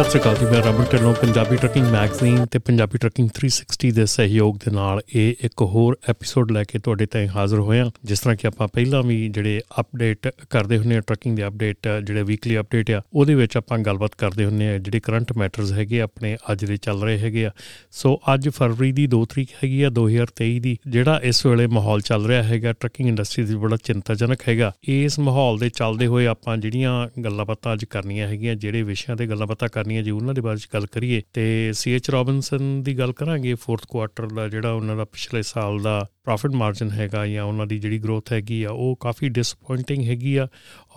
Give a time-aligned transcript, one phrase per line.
[0.00, 4.04] ਸਤਿ ਸ਼੍ਰੀ ਅਕਾਲ ਜੀ, ਮੈਂ ਰਮਨ ਢਿੱਲੋਂ, ਪੰਜਾਬੀ ਟਰੱਕਿੰਗ ਮੈਗਜ਼ੀਨ ਤੇ ਪੰਜਾਬੀ ਟਰੱਕਿੰਗ 360 ਦੇ
[4.12, 8.36] ਸਹਿਯੋਗ ਦੇ ਨਾਲ ਇਹ ਇੱਕ ਹੋਰ ਐਪੀਸੋਡ ਲੈ ਕੇ ਤੁਹਾਡੇ ਤਾਈਂ ਹਾਜ਼ਰ ਹੋਇਆ। ਜਿਸ ਤਰ੍ਹਾਂ
[8.36, 12.90] ਕਿ ਆਪਾਂ ਪਹਿਲਾਂ ਵੀ ਜਿਹੜੇ ਅਪਡੇਟ ਕਰਦੇ ਹੁੰਨੇ ਆ ਟਰੱਕਿੰਗ ਦੇ ਅਪਡੇਟ ਜਿਹੜੇ ਵੀਕਲੀ ਅਪਡੇਟ
[12.90, 16.76] ਆ, ਉਹਦੇ ਵਿੱਚ ਆਪਾਂ ਗੱਲਬਾਤ ਕਰਦੇ ਹੁੰਨੇ ਆ ਜਿਹੜੇ ਕਰੰਟ ਮੈਟਰਸ ਹੈਗੇ ਆਪਣੇ ਅੱਜ ਦੇ
[16.76, 17.50] ਚੱਲ ਰਹੇ ਹੈਗੇ ਆ।
[17.90, 22.26] ਸੋ ਅੱਜ ਫਰਵਰੀ ਦੀ 2 ਤਰੀਕ ਹੈਗੀ ਆ 2023 ਦੀ, ਜਿਹੜਾ ਇਸ ਵੇਲੇ ਮਾਹੌਲ ਚੱਲ
[22.26, 26.96] ਰਿਹਾ ਹੈਗਾ, ਟਰੱਕਿੰਗ ਇੰਡਸਟਰੀ ਦੀ ਬੜਾ ਚਿੰਤਾਜਨਕ ਹੈਗਾ। ਇਸ ਮਾਹੌਲ ਦੇ ਚੱਲਦੇ ਹੋਏ ਆਪਾਂ ਜਿਹੜੀਆਂ
[27.20, 30.58] ਗੱਲਾਂ ਬਾਤਾਂ ਅੱਜ ਕਰਨੀਆਂ ਹੈਗੀਆਂ, ਜਿਹੜੇ ਵਿਸ਼ਿਆਂ ਤੇ ਗੱਲਾਂ ਬਾਤਾਂ ਕਰਨੀਆਂ ਜੀ, ਉਹਨਾਂ ਦੇ ਬਾਰੇ
[30.58, 34.96] ਚ ਗੱਲ ਕਰੀਏ। ਤੇ ਸੀ ਐਚ ਰੋਬਿਨਸਨ ਦੀ ਗੱਲ ਕਰਾਂਗੇ ਫੋਰਥ ਕੁਆਰਟਰ ਦਾ ਜਿਹੜਾ ਉਹਨਾਂ
[34.96, 38.96] ਦਾ ਪਿਛਲੇ ਸਾਲ ਦਾ ਪ੍ਰੋਫਿਟ ਮਾਰਜਨ ਹੈਗਾ ਜਾਂ ਉਹਨਾਂ ਦੀ ਜਿਹੜੀ ਗਰੋਥ ਹੈਗੀ ਆ, ਉਹ
[39.00, 40.46] ਕਾਫੀ ਡਿਸਪਾਇੰਟਿੰਗ ਹੈਗੀ ਆ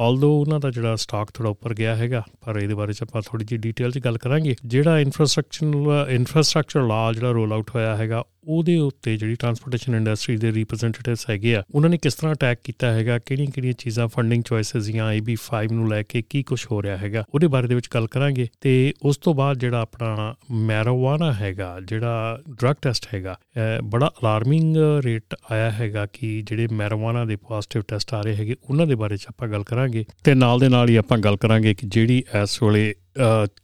[0.02, 3.46] ਆਲਦੋ ਉਹਨਾਂ ਦਾ ਜਿਹੜਾ ਸਟਾਕ ਥੋੜਾ ਉੱਪਰ ਗਿਆ ਹੈਗਾ, ਪਰ ਇਹਦੇ ਬਾਰੇ ਚ ਆਪਾਂ ਥੋੜੀ
[3.46, 8.78] ਜਿਹੀ ਡਿਟੇਲ ਚ ਗੱਲ ਕਰਾਂਗੇ। ਜਿਹੜਾ ਇਨਫਰਾਸਟ੍ਰਕਚਰ ਇਨਫਰਾਸਟ੍ਰਕਚਰ ਲਾ ਜਿਹੜਾ ਰੋਲ ਆਊਟ ਹੋਇਆ ਹੈਗਾ, ਉਹਦੇ
[8.78, 13.18] ਉੱਤੇ ਜਿਹੜੀ ਟਰਾਂਸਪੋਰਟੇਸ਼ਨ ਇੰਡਸਟਰੀ ਦੇ ਰਿਪਰੈਜ਼ੈਂਟੇਟਿਵਸ ਹੈਗੇ ਆ, ਉਹਨਾਂ ਨੇ ਕਿਸ ਤਰ੍ਹਾਂ ਅਟੈਕ ਕੀਤਾ ਹੈਗਾ
[13.20, 17.24] ਕਿਹੜੀਆਂ ਕਿਹੜੀਆਂ ਚੀਜ਼ਾਂ ਫੰਡਿੰਗ ਚੋਇਸਸ ਜਾਂ AB5 ਨੂੰ ਲੈ ਕੇ ਕੀ ਕੁਝ ਹੋ ਰਿਹਾ ਹੈਗਾ,
[17.34, 20.34] ਉਹਦੇ ਬਾਰੇ ਦੇ ਵਿੱਚ ਗੱਲ ਕਰਾਂਗੇ। ਤੇ ਉਸ ਤੋਂ ਬਾਅਦ ਜਿਹੜਾ ਆਪਣਾ
[20.64, 23.38] ਮੈਰੀਵਾਨਾ ਹੈਗਾ, ਜਿਹੜਾ ਡਰੱਗ ਟੈਸਟ ਹੈਗਾ
[23.84, 24.78] ਬੜਾ ਅਲਾਰਮਿੰਗ
[25.14, 29.18] ਰੇਟ ਆਇਆ ਹੈਗਾ ਕਿ ਜਿਹੜੇ ਮੈਰੀਵਾਨਾ ਦੇ ਪੋਜ਼ਿਟਿਵ ਟੈਸਟ ਆ ਰਹੇ ਹੈਗੇ, ਉਹਨਾਂ ਦੇ ਬਾਰੇ
[29.18, 32.62] ਚ ਆਪਾਂ ਗੱਲ ਕਰਾਂਗੇ ਤੇ ਨਾਲ ਦੇ ਨਾਲ ਹੀ ਆਪਾਂ ਗੱਲ ਕਰਾਂਗੇ ਕਿ ਜਿਹੜੀ ਇਸ
[32.64, 32.94] ਵੇਲੇ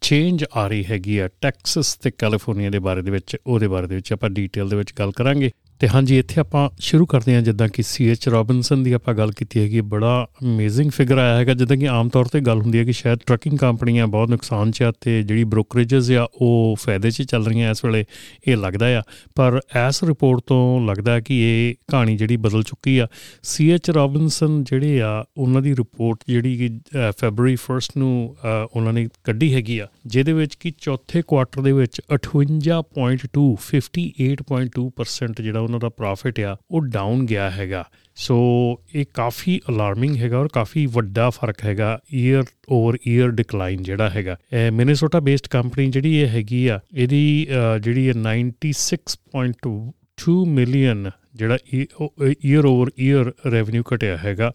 [0.01, 3.95] ਚੇਂਜ ਆ ਰਹੀ ਹੈਗੀ ਆ ਟੈਕਸਸ ਤੇ ਕੈਲੀਫੋਰਨੀਆ ਦੇ ਬਾਰੇ ਦੇ ਵਿੱਚ, ਉਹਦੇ ਬਾਰੇ ਦੇ
[3.95, 7.67] ਵਿੱਚ ਆਪਾਂ ਡੀਟੇਲ ਦੇ ਵਿੱਚ ਗੱਲ ਕਰਾਂਗੇ। ਤੇ ਹਾਂਜੀ, ਇੱਥੇ ਆਪਾਂ ਸ਼ੁਰੂ ਕਰਦੇ ਹਾਂ, ਜਿੱਦਾਂ
[7.67, 11.77] ਕਿ ਸੀ ਐਚ ਰੋਬਿਨਸਨ ਦੀ ਆਪਾਂ ਗੱਲ ਕੀਤੀ ਹੈਗੀ, ਬੜਾ ਅਮੇਜ਼ਿੰਗ ਫਿਗਰ ਆਇਆ ਹੈਗਾ, ਜਿੱਦਾਂ
[11.77, 14.91] ਕਿ ਆਮ ਤੌਰ ਤੇ ਗੱਲ ਹੁੰਦੀ ਹੈ ਕਿ ਸ਼ਾਇਦ ਟਰੱਕਿੰਗ ਕੰਪਨੀਆਂ ਬਹੁਤ ਨੁਕਸਾਨ 'ਚ ਆ
[15.01, 18.03] ਤੇ ਜਿਹੜੀ ਬ੍ਰੋਕਰੇजेस ਆ, ਉਹ ਫਾਇਦੇ 'ਚ ਚੱਲ ਰਹੀਆਂ ਇਸ ਵੇਲੇ,
[18.47, 19.01] ਇਹ ਲੱਗਦਾ ਆ।
[19.35, 23.07] ਪਰ ਇਸ ਰਿਪੋਰਟ ਤੋਂ ਲੱਗਦਾ ਕਿ ਇਹ ਕਹਾਣੀ ਜਿਹੜੀ ਬਦਲ ਚੁੱਕੀ ਆ।
[23.43, 26.69] ਸੀ ਐਚ ਰੋਬਿਨਸਨ ਜਿਹੜੇ ਆ, ਉਹਨਾਂ ਦੀ ਰਿਪੋਰਟ ਜਿਹੜੀ ਕਿ
[27.19, 28.35] ਫੈਬਰੂਅਰੀ 1 ਨੂੰ
[28.73, 35.67] ਉਹਨਾਂ ਨੇ ਕੱਢੀ ਹੈਗੀ ਆ, ਜਿਹਦੇ ਵਿੱਚ ਕਿ ਚੌਥੇ ਕੁਆਰਟਰ ਦੇ ਵਿੱਚ 58.2 58.2% ਜਿਹੜਾ
[35.69, 37.83] ਉਹਨਾਂ ਦਾ ਪ੍ਰੋਫਿਟ ਆ, ਉਹ ਡਾਊਨ ਗਿਆ ਹੈਗਾ।
[38.17, 38.37] ਸੋ
[38.95, 44.37] ਇਹ ਕਾਫੀ ਅਲਾਰਮਿੰਗ ਹੈਗਾ ਔਰ ਕਾਫੀ ਵੱਡਾ ਫ਼ਰਕ ਹੈਗਾ ਈਅਰ ਓਵਰ ਈਅਰ ਡਿਕਲਾਈਨ ਜਿਹੜਾ ਹੈਗਾ।
[44.73, 47.47] ਮਿਨੇਸੋਟਾ ਬੇਸਡ ਕੰਪਨੀ ਜਿਹੜੀ ਇਹ ਹੈਗੀ ਆ, ਇਹਦੀ
[47.81, 54.51] ਜਿਹੜੀ ਹੈ 96.2 ਮਿਲੀਅਨ ਜਿਹੜਾ ਈਅਰ ਓਵਰ ਈਅਰ ਰੈਵਨਿਊ ਘਟਿਆ ਹੈਗਾ।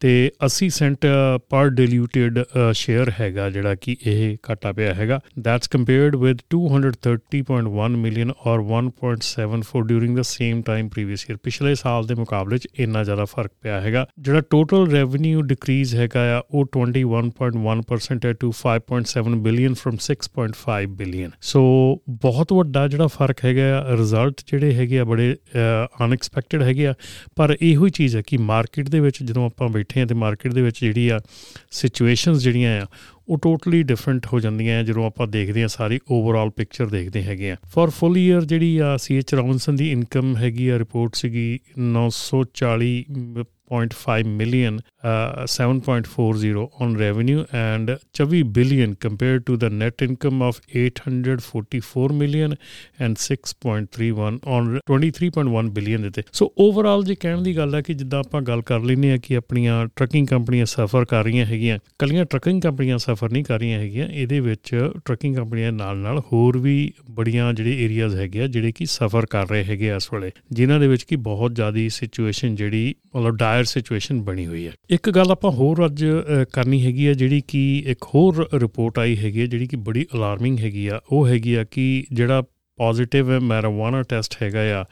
[0.00, 1.06] ਤੇ 80 ਸੈਂਟ
[1.50, 2.38] ਪਰ ਡਿਲੂਟਡ
[2.72, 9.82] ਸ਼ੇਅਰ ਹੈਗਾ ਜਿਹੜਾ ਕਿ ਇਹ ਘਟਾ ਪਿਆ ਹੈਗਾ। ਦੈਟਸ ਕੰਪੇਅਰਡ ਵਿਦ 230.1 ਮਿਲੀਅਨ ਔਰ 1.74
[9.86, 13.80] during the same time previous year ਪਿਛਲੇ ਸਾਲ ਦੇ ਮੁਕਾਬਲੇ 'ਚ ਇੰਨਾ ਜ਼ਿਆਦਾ ਫ਼ਰਕ ਪਿਆ
[13.80, 20.86] ਹੈਗਾ। ਜਿਹੜਾ ਟੋਟਲ ਰੈਵਨਿਊ ਡਿਕਰੀਜ਼ ਹੈਗਾ ਆ, ਉਹ 21.1% ਹੈ to 5.7 billion from 6.5
[20.98, 21.64] billion so
[22.26, 23.64] ਬਹੁਤ ਵੱਡਾ ਜਿਹੜਾ ਫ਼ਰਕ ਹੈਗਾ
[23.98, 25.28] ਰਿਜ਼ਲਟ ਜਿਹੜੇ ਹੈਗੇ ਆ ਬੜੇ
[26.04, 26.94] ਅਨਐਕਸਪੈਕਟਡ ਹੈਗੇ ਆ।
[27.36, 30.52] ਪਰ ਇਹੋ ਹੀ ਚੀਜ਼ ਹੈ ਕਿ ਮਾਰਕੀਟ ਦੇ ਵਿੱਚ ਜਦੋਂ ਆਪਾਂ ਬੈਠੇ ਆ ਤੇ ਮਾਰਕੀਟ
[30.52, 31.20] ਦੇ ਵਿੱਚ ਜਿਹੜੀ ਆ
[31.70, 32.86] ਸਿਚੁਏਸ਼ਨਸ ਜਿਹੜੀਆਂ ਆ,
[33.28, 37.56] ਉਹ ਟੋਟਲੀ ਡਿਫਰੈਂਟ ਹੋ ਜਾਂਦੀਆਂ ਜਦੋਂ ਆਪਾਂ ਦੇਖਦੇ ਆ ਸਾਰੀ ਓਵਰਆਲ ਪਿਕਚਰ ਦੇਖਦੇ ਹੈਗੇ ਆ।
[37.78, 43.04] ਫॉर ਫੁੱਲ ਈਅਰ ਜਿਹੜੀ ਆ ਸੀ ਐਚ ਰੌਬਿਨਸਨ ਦੀ ਇਨਕਮ ਹੈਗੀ ਆ ਰਿਪੋਰਟ ਸੀਗੀ 940
[43.70, 50.60] 0.5 million, uh, 7.40 on revenue and 24 billion compared to the net income of
[50.74, 52.56] 844 million
[52.98, 57.94] and 6.31 on 23.1 billion ਦੇ ਤੇ ਸੋ ਓਵਰਆਲ ਜੇ ਕਹਿਣ ਦੀ ਗੱਲ ਹੈ ਕਿ
[57.94, 62.24] ਜਿੱਦਾਂ ਆਪਾਂ ਗੱਲ ਕਰ ਲੈਨੇ ਆ ਕਿ ਆਪਣੀਆਂ ਟਰੱਕਿੰਗ ਕੰਪਨੀਆਂ ਸਫਰ ਕਰ ਰਹੀਆਂ ਹੈਗੀਆਂ ਕੱਲੀਆਂ
[62.24, 64.74] ਟਰੱਕਿੰਗ ਕੰਪਨੀਆਂ ਸਫਰ ਨਹੀਂ ਕਰ ਰਹੀਆਂ ਹੈਗੀਆਂ ਇਹਦੇ ਵਿੱਚ
[65.04, 69.48] ਟਰੱਕਿੰਗ ਕੰਪਨੀਆਂ ਨਾਲ ਨਾਲ ਹੋਰ ਵੀ ਬੜੀਆਂ ਜਿਹੜੇ ਏਰੀਆਜ਼ ਹੈਗੇ ਆ ਜਿਹੜੇ ਕਿ ਸਫਰ ਕਰ
[69.48, 74.20] ਰਹੇ ਹੈਗੇ ਇਸ ਵੇਲੇ ਜਿਨ੍ਹਾਂ ਦੇ ਵਿੱਚ ਕਿ ਬਹੁਤ ਜ਼ਿਆਦੀ ਸਿਚੁਏਸ਼ਨ ਜਿਹੜੀ ਮਤਲਬ ਡਾਇਰ ਸਿਚੁਏਸ਼ਨ
[74.22, 76.04] ਬਣੀ ਹੋਈ ਹੈ। ਇੱਕ ਗੱਲ ਆਪਾਂ ਹੋਰ ਅੱਜ
[76.52, 80.58] ਕਰਨੀ ਹੈਗੀ ਆ, ਜਿਹੜੀ ਕਿ ਇੱਕ ਹੋਰ ਰਿਪੋਰਟ ਆਈ ਹੈਗੀ ਹੈ ਜਿਹੜੀ ਕਿ ਬੜੀ ਅਲਾਰਮਿੰਗ
[80.58, 82.42] ਹੈਗੀ ਆ, ਉਹ ਹੈਗੀ ਆ ਕਿ ਜਿਹੜਾ
[82.78, 84.84] ਪੋਜ਼ਿਟਿਵ ਮੈਰੀਜੁਆਨਾ ਟੈਸਟ ਹੈਗਾ ਆ,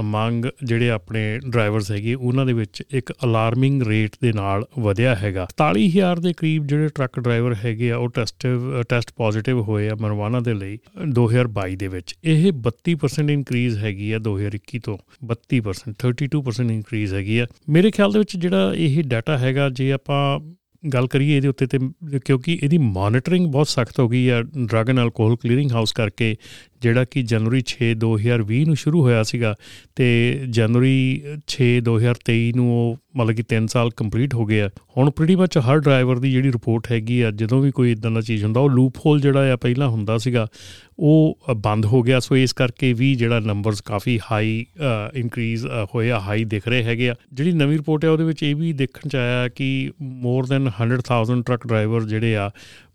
[0.00, 5.46] ਅਮੰਗ ਜਿਹੜੇ ਆਪਣੇ ਡਰਾਈਵਰਸ ਹੈਗੇ, ਉਹਨਾਂ ਦੇ ਵਿੱਚ ਇੱਕ ਅਲਾਰਮਿੰਗ ਰੇਟ ਦੇ ਨਾਲ ਵਧਿਆ ਹੈਗਾ।
[5.56, 10.40] 40000 ਦੇ ਕਰੀਬ ਜਿਹੜੇ ਟਰੱਕ ਡਰਾਈਵਰ ਹੈਗੇ ਆ, ਉਹ ਟੈਸਟਿਵ, ਟੈਸਟ ਪੋਜ਼ਿਟਿਵ ਹੋਏ ਆ ਮਰਵਾਨਾ
[10.40, 10.78] ਦੇ ਲਈ
[11.12, 14.98] 2022 ਦੇ ਵਿੱਚ। ਇਹ 32% ਇਨਕਰੀਜ਼ ਹੈਗੀ ਆ 2021 ਤੋਂ।
[15.28, 20.38] 32% 32% ਇਨਕਰੀਜ਼ ਹੈਗੀ ਆ। ਮੇਰੇ ਖਿਆਲ ਦੇ ਵਿੱਚ ਜਿਹੜਾ ਇਹ ਡਾਟਾ ਹੈਗਾ, ਜੇ ਆਪਾਂ
[20.82, 21.78] ਗੱਲ ਕਰੀਏ ਇਹਦੇ ਉੱਤੇ ਤੇ,
[22.24, 26.34] ਕਿਉਂਕਿ ਇਹਦੀ ਮੋਨਿਟਰਿੰਗ ਬਹੁਤ ਸਖਤ ਹੋ ਗਈ ਆ drug and alcohol clearing house ਕਰਕੇ
[26.84, 29.54] ਜਿਹੜਾ ਕਿ ਜਨਵਰੀ 6 2020 ਨੂੰ ਸ਼ੁਰੂ ਹੋਇਆ ਸੀਗਾ
[29.96, 30.10] ਤੇ
[30.50, 30.98] ਜਨਵਰੀ
[31.50, 35.58] 6 2023 ਨੂੰ ਉਹ ਮਤਲਬ ਕਿ 3 ਸਾਲ ਕੰਪਲੀਟ ਹੋ ਗਏ ਆ। ਹੁਣ ਪ੍ਰੀਟੀ ਮੱਚ
[35.58, 38.70] ਹਰ ਡਰਾਈਵਰ ਦੀ ਜਿਹੜੀ ਰਿਪੋਰਟ ਹੈਗੀ ਆ, ਜਦੋਂ ਵੀ ਕੋਈ ਇਦਾਂ ਦਾ ਚੀਜ਼ ਹੁੰਦਾ, ਉਹ
[38.70, 40.46] ਲੂਪ ਹੋਲ ਜਿਹੜਾ ਆ ਪਹਿਲਾਂ ਹੁੰਦਾ ਸੀਗਾ,
[40.98, 44.64] ਉਹ ਬੰਦ ਹੋ ਗਿਆ। ਸੋ ਇਸ ਕਰਕੇ ਵੀ ਜਿਹੜਾ ਨੰਬਰਸ ਕਾਫੀ ਹਾਈ
[45.14, 48.72] ਇਨਕਰੀਜ਼ ਹੋਇਆ ਹਾਈ ਦਿਖ ਰਹੇ ਹੈਗੇ ਆ। ਜਿਹੜੀ ਨਵੀਂ ਰਿਪੋਰਟ ਹੈ ਉਹਦੇ ਵਿੱਚ ਇਹ ਵੀ
[48.72, 49.68] ਦੇਖਣ ਚ ਆਇਆ ਕਿ
[50.00, 52.50] ਮੋਰ ਦੈਨ 100000 ਟਰੱਕ ਡਰਾਈਵਰ ਜਿਹੜੇ ਆ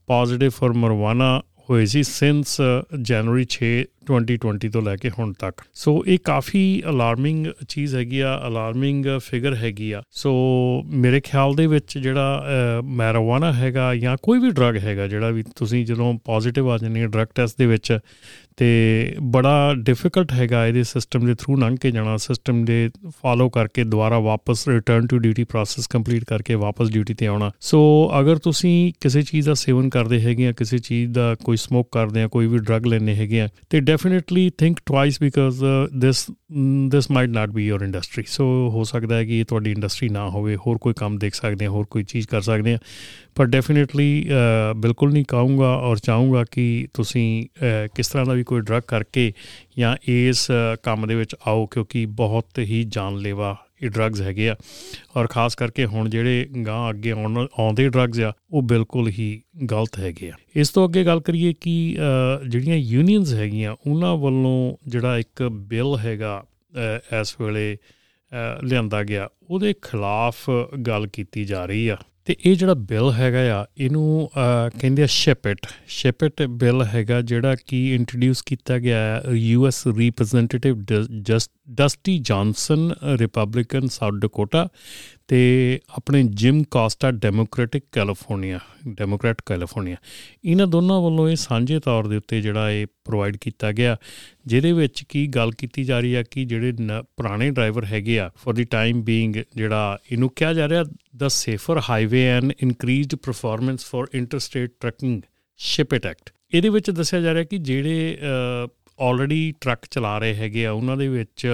[0.07, 2.61] ਪੋਜ਼ਿਟਿਵ ਫॉर ਮਰਵਾਨਾ ਹੋਏ ਸੀ ਸਿੰਸ
[3.01, 3.69] ਜਨਵਰੀ 6
[4.07, 9.55] 2020 ਤੋਂ ਲੈ ਕੇ ਹੁਣ ਤੱਕ। ਸੋ ਇਹ ਕਾਫੀ ਅਲਾਰਮਿੰਗ ਚੀਜ਼ ਹੈਗੀ ਆ ਅਲਾਰਮਿੰਗ ਫਿਗਰ
[9.55, 10.33] ਹੈਗੀ ਆ। ਸੋ
[10.95, 15.85] ਮੇਰੇ ਖਿਆਲ ਦੇ ਵਿੱਚ ਜਿਹੜਾ ਮੈਰੀਜੁਆਨਾ ਹੈਗਾ ਜਾਂ ਕੋਈ ਵੀ ਡਰੱਗ ਹੈਗਾ, ਜਿਹੜਾ ਵੀ ਤੁਸੀਂ
[15.85, 17.97] ਜਦੋਂ ਪੋਜ਼ਿਟਿਵ ਆ ਜਾਂਦੇ ਡਰੱਗ ਟੈਸਟ ਦੇ ਵਿੱਚ,
[18.57, 22.89] ਤੇ ਬੜਾ ਡਿਫਿਕਲਟ ਹੈਗਾ ਇਹਦੇ ਸਿਸਟਮ ਦੇ ਥਰੂ ਲੰਘ ਕੇ ਜਾਣਾ ਸਿਸਟਮ ਦੇ
[23.21, 27.79] ਫਾਲੋ ਕਰਕੇ ਦੁਬਾਰਾ ਵਾਪਸ return to duty process complete ਕਰਕੇ ਵਾਪਸ ਡਿਊਟੀ ਤੇ ਆਉਣਾ। ਸੋ
[28.19, 32.23] ਅਗਰ ਤੁਸੀਂ ਕਿਸੇ ਚੀਜ਼ ਦਾ ਸੇਵਨ ਕਰਦੇ ਹੈਗੇ ਆ, ਕਿਸੇ ਚੀਜ਼ ਦਾ ਕੋਈ ਸਮੋਕ ਕਰਦੇ
[32.23, 35.63] ਆ, ਕੋਈ ਵੀ ਡਰੱਗ ਲੈਣੇ ਹੈਗੇ ਆ, ਤੇ definitely think twice because
[35.93, 36.25] this
[36.89, 40.27] this might not be your industry so ਹੋ ਸਕਦਾ ਹੈ ਕਿ ਇਹ ਤੁਹਾਡੀ ਇੰਡਸਟਰੀ ਨਾ
[40.29, 42.79] ਹੋਵੇ ਹੋਰ ਕੋਈ ਕੰਮ ਦੇਖ ਸਕਦੇ ਆ ਹੋਰ ਕੋਈ ਚੀਜ਼ ਕਰ ਸਕਦੇ ਆ
[43.35, 44.25] ਪਰ ਡੈਫੀਨਿਟਲੀ
[44.75, 47.45] ਬਿਲਕੁਲ ਨਹੀਂ ਕਹੂੰਗਾ ਔਰ ਚਾਹੂੰਗਾ ਕਿ ਤੁਸੀਂ
[47.95, 49.31] ਕਿਸ ਤਰ੍ਹਾਂ ਦਾ ਵੀ ਕੋਈ ਡਰੱਗ ਕਰਕੇ
[49.77, 50.47] ਜਾਂ ਇਸ
[50.83, 54.55] ਕੰਮ ਦੇ ਵਿੱਚ ਆਓ ਕਿਉਂਕਿ ਬਹੁਤ ਹੀ ਜਾਨਲੇਵਾ ਇਹ ਡਰੱਗਸ ਹੈਗੇ ਆ।
[55.17, 59.41] ਔਰ ਖਾਸ ਕਰਕੇ ਹੁਣ ਜਿਹੜੇ ਗਾਂ ਅੱਗੇ ਆਉਣ ਆਉਂਦੇ ਡਰੱਗਸ ਆ, ਉਹ ਬਿਲਕੁਲ ਹੀ
[59.71, 61.97] ਗਲਤ ਹੈਗੇ ਆ। ਇਸ ਤੋਂ ਅੱਗੇ ਗੱਲ ਕਰੀਏ ਕਿ
[62.47, 66.43] ਜਿਹੜੀਆਂ ਯੂਨੀਅਨਸ ਹੈਗੀਆਂ, ਉਹਨਾਂ ਵੱਲੋਂ ਜਿਹੜਾ ਇੱਕ ਬਿੱਲ ਹੈਗਾ
[67.21, 67.77] ਇਸ ਵੇਲੇ
[68.63, 70.49] ਲਿਆਂਦਾ ਗਿਆ, ਉਹਦੇ ਖਿਲਾਫ
[70.87, 71.97] ਗੱਲ ਕੀਤੀ ਜਾ ਰਹੀ ਆ।
[72.29, 74.29] ਤੇ ਇਹ ਜਿਹੜਾ ਬਿੱਲ ਹੈਗਾ ਆ, ਇਹਨੂੰ
[74.79, 80.83] ਕਹਿੰਦੇ ਆ ਸ਼ਿਪਟ ਸ਼ਿਪਟ ਬਿੱਲ ਹੈਗਾ ਜਿਹੜਾ ਕੀ ਇੰਟਰੋਡਿਊਸ ਕੀਤਾ ਗਿਆ ਹੈ US representative
[81.21, 84.67] just Dusty Johnson Republican South Dakota
[85.29, 89.95] ਤੇ ਆਪਣੇ Jim Costa Democratic California Democrat California
[90.45, 93.95] ਇਹਨਾਂ ਦੋਨਾਂ ਵੱਲੋਂ ਇਹ ਸਾਂਝੇ ਤੌਰ ਦੇ ਉੱਤੇ ਜਿਹੜਾ ਇਹ ਪ੍ਰੋਵਾਈਡ ਕੀਤਾ ਗਿਆ,
[94.47, 96.73] ਜਿਹਦੇ ਵਿੱਚ ਕੀ ਗੱਲ ਕੀਤੀ ਜਾ ਰਹੀ ਹੈ ਕਿ ਜਿਹੜੇ
[97.17, 100.83] ਪੁਰਾਣੇ ਡਰਾਈਵਰ ਹੈਗੇ ਆ ਫॉर ਦੀ ਟਾਈਮ ਬੀਇੰਗ ਜਿਹੜਾ ਇਹਨੂੰ ਕਿਹਾ ਜਾ ਰਿਹਾ
[101.15, 105.21] the safer highway and increased performance for interstate trucking
[105.59, 108.17] ship it act ਇਹਦੇ ਵਿੱਚ ਦੱਸਿਆ ਜਾ ਰਿਹਾ ਕਿ ਜਿਹੜੇ
[108.99, 111.47] ਆਲਰੇਡੀ ਟਰੱਕ ਚਲਾ ਰਹੇ ਹੈਗੇ ਆ, ਉਹਨਾਂ ਦੇ ਵਿੱਚ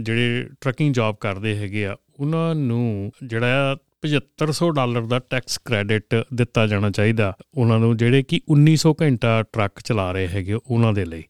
[0.00, 6.66] ਜਿਹੜੇ ਟਰੱਕਿੰਗ ਜੌਬ ਕਰਦੇ ਹੈਗੇ ਆ ਉਹਨਾਂ ਨੂੰ ਜਿਹੜਾ 7500 ਡਾਲਰ ਦਾ ਟੈਕਸ ਕ੍ਰੈਡਿਟ ਦਿੱਤਾ
[6.66, 11.22] ਜਾਣਾ ਚਾਹੀਦਾ। ਉਹਨਾਂ ਨੂੰ ਜਿਹੜੇ ਕਿ 1900 ਘੰਟਾ ਟਰੱਕ ਚਲਾ ਰਹੇ ਹੈਗੇ ਉਹਨਾਂ ਦੇ ਲਈ।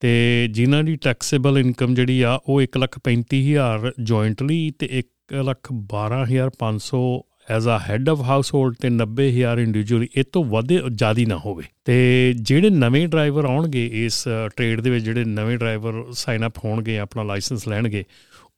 [0.00, 8.08] ਤੇ ਜਿਨ੍ਹਾਂ ਦੀ ਟੈਕਸੇਬਲ ਇਨਕਮ ਜਿਹੜੀ ਆ, ਉਹ 135000 ਜੁਆਇੰਟਲੀ ਤੇ 112500 as a head
[8.08, 13.44] of household ਤੇ 90000 ਇੰਡੀਵਿਜੂਅਲੀ ਇਹ ਤੋਂ ਵੱਧ ਜ਼ਿਆਦੀ ਨਾ ਹੋਵੇ। ਤੇ ਜਿਹੜੇ ਨਵੇਂ ਡਰਾਈਵਰ
[13.44, 18.04] ਆਉਣਗੇ ਇਸ ਟ੍ਰੇਡ ਦੇ ਵਿੱਚ, ਜਿਹੜੇ ਨਵੇਂ ਡਰਾਈਵਰ ਸਾਈਨ ਅਪ ਹੋਣਗੇ, ਆਪਣਾ ਲਾਇਸੈਂਸ ਲੈਣਗੇ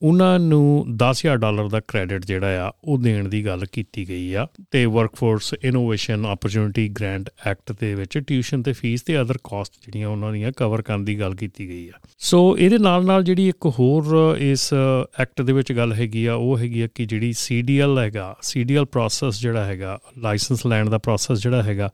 [0.03, 4.47] ਉਹਨਾਂ ਨੂੰ 10000 ਡਾਲਰ ਦਾ ਕ੍ਰੈਡਿਟ ਜਿਹੜਾ ਆ, ਉਹ ਦੇਣ ਦੀ ਗੱਲ ਕੀਤੀ ਗਈ ਆ
[4.71, 10.09] ਤੇ workforce innovation opportunity grant act ਦੇ ਵਿੱਚ ਟਿਊਸ਼ਨ ਤੇ ਫੀਸ ਤੇ ਅਦਰ ਕਾਸਟ ਜਿਹੜੀਆਂ
[10.09, 13.67] ਉਹਨਾਂ ਦੀਆਂ ਕਵਰ ਕਰਨ ਦੀ ਗੱਲ ਕੀਤੀ ਗਈ ਆ। ਸੋ ਇਹਦੇ ਨਾਲ ਨਾਲ ਜਿਹੜੀ ਇੱਕ
[13.79, 14.75] ਹੋਰ ਇਸ
[15.21, 19.41] ਐਕਟ ਦੇ ਵਿੱਚ ਗੱਲ ਹੈਗੀ ਆ, ਉਹ ਹੈਗੀ ਆ ਕਿ ਜਿਹੜੀ ਸੀਡੀਐਲ ਹੈਗਾ ਸੀਡੀਐਲ ਪ੍ਰੋਸੈਸ
[19.41, 21.91] ਜਿਹੜਾ ਹੈਗਾ ਲਾਇਸੈਂਸ ਲੈਣ ਦਾ ਪ੍ਰੋਸੈਸ ਜਿਹੜਾ ਹੈਗਾ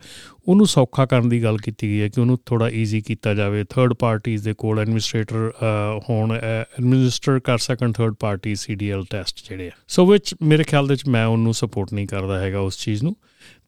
[0.49, 3.93] ਉਹਨੂੰ ਸੌਖਾ ਕਰਨ ਦੀ ਗੱਲ ਕੀਤੀ ਗਈ ਹੈ ਕਿ ਉਹਨੂੰ ਥੋੜਾ ਈਜ਼ੀ ਕੀਤਾ ਜਾਵੇ। ਥਰਡ
[3.93, 5.51] ਪਾਰਟੀਆਂ ਦੇ ਕੋਲ ਐਡਮਿਨਿਸਟ੍ਰੇਟਰ
[6.09, 10.95] ਹੋਣ ਐਡਮਿਨਿਸਟਰ ਕਰ ਸਕਣ ਥਰਡ ਪਾਰਟੀ ਸੀਡੀਐਲ ਟੈਸਟ ਜਿਹੜੇ ਆ। ਸੋ ਵਿਚ ਮੇਰੇ ਖਿਆਲ ਦੇ
[10.95, 13.17] ਵਿੱਚ ਮੈਂ ਉਹਨੂੰ ਸਪੋਰਟ ਨਹੀਂ ਕਰਦਾ ਹੈਗਾ ਉਸ ਚੀਜ਼ ਨੂੰ।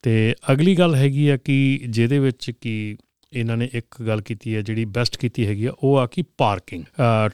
[0.01, 2.95] ਤੇ ਅਗਲੀ ਗੱਲ ਹੈਗੀ ਆ ਕਿ ਜਿਹਦੇ ਵਿੱਚ ਕਿ
[3.33, 6.83] ਇਹਨਾਂ ਨੇ ਇੱਕ ਗੱਲ ਕੀਤੀ ਹੈ ਜਿਹੜੀ ਬੈਸਟ ਕੀਤੀ ਹੈਗੀ ਆ, ਉਹ ਆ ਕਿ ਪਾਰਕਿੰਗ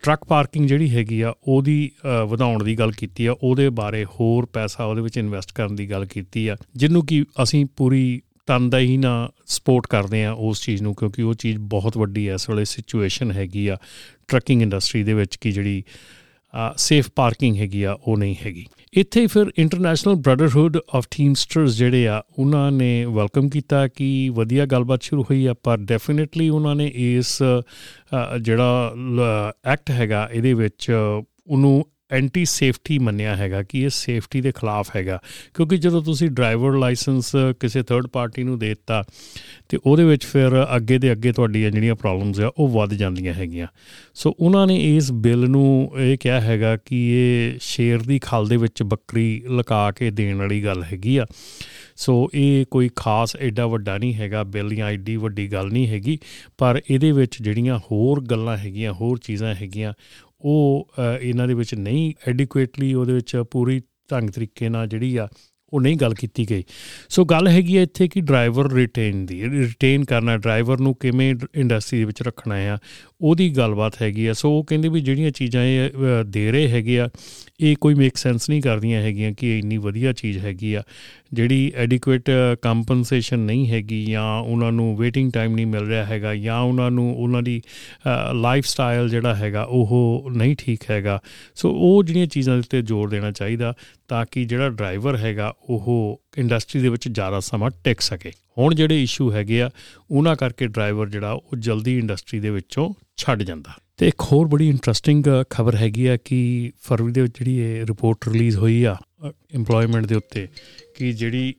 [0.04, 1.92] ਟਰੱਕ ਪਾਰਕਿੰਗ ਜਿਹੜੀ ਹੈਗੀ ਆ, ਉਹਦੀ
[2.28, 6.06] ਵਧਾਉਣ ਦੀ ਗੱਲ ਕੀਤੀ ਆ, ਉਹਦੇ ਬਾਰੇ ਹੋਰ ਪੈਸਾ ਉਹਦੇ ਵਿੱਚ ਇਨਵੈਸਟ ਕਰਨ ਦੀ ਗੱਲ
[6.06, 8.22] ਕੀਤੀ ਆ, ਜਿਹਨੂੰ ਕਿ ਅਸੀਂ ਪੂਰੀ
[8.52, 9.12] ਤਨਦਾ ਹੀ ਨਾ
[9.48, 13.32] ਸਪੋਰਟ ਕਰਦੇ ਆ ਉਸ ਚੀਜ਼ ਨੂੰ, ਕਿਉਂਕਿ ਉਹ ਚੀਜ਼ ਬਹੁਤ ਵੱਡੀ ਐ ਇਸ ਵੇਲੇ ਸਿਚੁਏਸ਼ਨ
[13.32, 13.78] ਹੈਗੀ ਆ
[14.28, 15.84] ਟਰੱਕਿੰਗ ਇੰਡਸਟਰੀ ਦੇ ਵਿੱਚ ਕਿ ਜਿਹੜੀ
[16.78, 22.22] ਸੇਫ ਪਾਰਕਿੰਗ ਹੈਗੀ ਆ, ਉਹ ਨਹੀਂ ਹੈਗੀ। ਇੱਥੇ ਫਿਰ ਇੰਟਰਨੈਸ਼ਨਲ ਬ੍ਰਦਰਹੁੱਡ ਆਫ ਟੀਮਸਟਰਸ ਜਿਹੜੇ ਆ,
[22.40, 27.38] ਉਹਨਾਂ ਨੇ ਵੈਲਕਮ ਕੀਤਾ ਕਿ ਵਧੀਆ ਗੱਲਬਾਤ ਸ਼ੁਰੂ ਹੋਈ ਆ, ਪਰ ਡੈਫੀਨਿਟਲੀ ਉਹਨਾਂ ਨੇ ਇਸ
[28.42, 34.96] ਜਿਹੜਾ ਐਕਟ ਹੈਗਾ, ਇਹਦੇ ਵਿੱਚ ਉਹਨੂੰ ਐਂਟੀ ਸੇਫਟੀ ਮੰਨਿਆ ਹੈਗਾ ਕਿ ਇਹ ਸੇਫਟੀ ਦੇ ਖਿਲਾਫ
[34.96, 35.20] ਹੈਗਾ।
[35.54, 39.04] ਕਿਉਂਕਿ ਜਦੋਂ ਤੁਸੀਂ ਡਰਾਈਵਰ ਲਾਇਸੈਂਸ ਕਿਸੇ ਥਰਡ ਪਾਰਟੀ ਨੂੰ ਦੇ ਦਿੱਤਾ,
[39.70, 43.68] ਤੇ ਉਹਦੇ ਵਿੱਚ ਫਿਰ ਅੱਗੇ ਦੇ ਅੱਗੇ ਤੁਹਾਡੀਆਂ ਜਿਹੜੀਆਂ ਪ੍ਰੋਬਲਮਸ ਆ, ਉਹ ਵੱਧ ਜਾਂਦੀਆਂ ਹੈਗੀਆਂ।
[44.14, 48.58] ਸੋ ਉਹਨਾਂ ਨੇ ਇਸ ਬਿੱਲ ਨੂੰ ਇਹ ਕਿਹਾ ਹੈਗਾ ਕਿ ਇਹ ਸ਼ੇਰ ਦੀ ਖਾਲ ਦੇ
[48.58, 51.26] ਵਿੱਚ ਬੱਕਰੀ ਲਗਾ ਕੇ ਦੇਣ ਵਾਲੀ ਗੱਲ ਹੈਗੀ ਆ।
[51.96, 56.18] ਸੋ ਇਹ ਕੋਈ ਖਾਸ ਐਡਾ ਵੱਡਾ ਨਹੀਂ ਹੈਗਾ ਬਿੱਲ ਜਾਂ ਐਡੀ ਵੱਡੀ ਗੱਲ ਨਹੀਂ ਹੈਗੀ,
[56.58, 59.94] ਪਰ ਇਹਦੇ ਵਿੱਚ ਜਿਹੜੀਆਂ ਹੋਰ ਗੱਲਾਂ ਹੈਗੀਆਂ, ਹੋਰ ਚੀਜ਼ਾਂ ਹੈਗੀਆਂ
[60.46, 60.88] ਉਹ
[61.22, 63.82] ਇਹਨਾਂ ਦੇ ਵਿੱਚ ਨਹੀਂ ਐਡਿਕੁਏਟਲੀ ਉਹਦੇ ਵਿੱਚ ਪੂਰੀ
[64.12, 65.28] ਢੰਗ ਤਰੀਕੇ ਨਾਲ ਜਿਹੜੀ ਆ,
[65.74, 66.64] ਉਹ ਨਹੀਂ ਗੱਲ ਕੀਤੀ ਗਈ।
[67.10, 72.00] ਸੋ ਗੱਲ ਹੈਗੀ ਹੈ ਇੱਥੇ ਕਿ ਡਰਾਈਵਰ ਰਿਟੇਨ ਦੀ ਰਿਟੇਨ ਕਰਨਾ ਡਰਾਈਵਰ ਨੂੰ ਕਿਵੇਂ ਇੰਡਸਟਰੀ
[72.00, 72.78] ਦੇ ਵਿੱਚ ਰੱਖਣਾ ਹੈ
[73.22, 77.10] ਉਹਦੀ ਗੱਲਬਾਤ ਹੈਗੀ ਆ। ਸੋ ਉਹ ਕਹਿੰਦੇ ਵੀ ਜਿਹੜੀਆਂ ਚੀਜ਼ਾਂ ਇਹ ਦੇ ਰਹੇ ਹੈਗੇ ਆ,
[77.60, 80.84] ਇਹ ਕੋਈ ਮੇਕ ਸੈਂਸ ਨਹੀਂ ਕਰਦੀਆਂ ਹੈਗੀਆਂ ਕਿ ਇੰਨੀ ਵਧੀਆ ਚੀਜ਼ ਹੈਗੀ ਆ।
[81.34, 82.30] ਜਿਹੜੀ ਐਡਿਕੁਏਟ
[82.62, 87.14] ਕੰਪਨਸੇਸ਼ਨ ਨਹੀਂ ਹੈਗੀ ਜਾਂ ਉਹਨਾਂ ਨੂੰ ਵੇਟਿੰਗ ਟਾਈਮ ਨਹੀਂ ਮਿਲ ਰਿਹਾ ਹੈਗਾ ਜਾਂ ਉਹਨਾਂ ਨੂੰ
[87.16, 87.62] ਉਹਨਾਂ ਦੀ
[88.34, 91.20] ਲਾਈਫ ਸਟਾਈਲ ਜਿਹੜਾ ਹੈਗਾ ਉਹ ਨਹੀਂ ਠੀਕ ਹੈਗਾ।
[91.56, 93.74] ਸੋ ਉਹ ਜਿਹੜੀਆਂ ਚੀਜ਼ਾਂ ਦੇ ਉੱਤੇ ਜ਼ੋਰ ਦੇਣਾ ਚਾਹੀਦਾ
[94.08, 99.02] ਤਾਂ ਕਿ ਜਿਹੜਾ ਡਰਾਈਵਰ ਹੈਗਾ ਉਹ ਇੰਡਸਟਰੀ ਦੇ ਵਿੱਚ ਜ਼ਿਆਦਾ ਸਮਾਂ ਟਿਕ ਸਕੇ। ਹੁਣ ਜਿਹੜੇ
[99.04, 99.70] ਇਸ਼ੂ ਹੈਗੇ ਆ,
[100.12, 104.68] ਉਹਨਾਂ ਕਰਕੇ ਡਰਾਈਵਰ ਜਿਹੜਾ, ਉਹ ਜਲਦੀ ਇੰਡਸਟਰੀ ਦੇ ਵਿੱਚੋਂ ਛੱਡ ਜਾਂਦਾ। ਤੇ ਇੱਕ ਹੋਰ ਬੜੀ
[104.70, 108.96] ਇੰਟਰਸਟਿੰਗ ਖਬਰ ਹੈਗੀ ਆ ਕਿ ਫਰਵਰੀ ਦੇ ਵਿੱਚ ਜਿਹੜੀ ਇਹ ਰਿਪੋਰਟ ਰਿਲੀਜ਼ ਹੋਈ ਆ
[109.56, 110.48] ਏਮਪਲੋਇਮੈਂਟ ਦੇ ਉੱਤੇ,
[110.96, 111.54] ਕਿ ਜਿਹੜੀ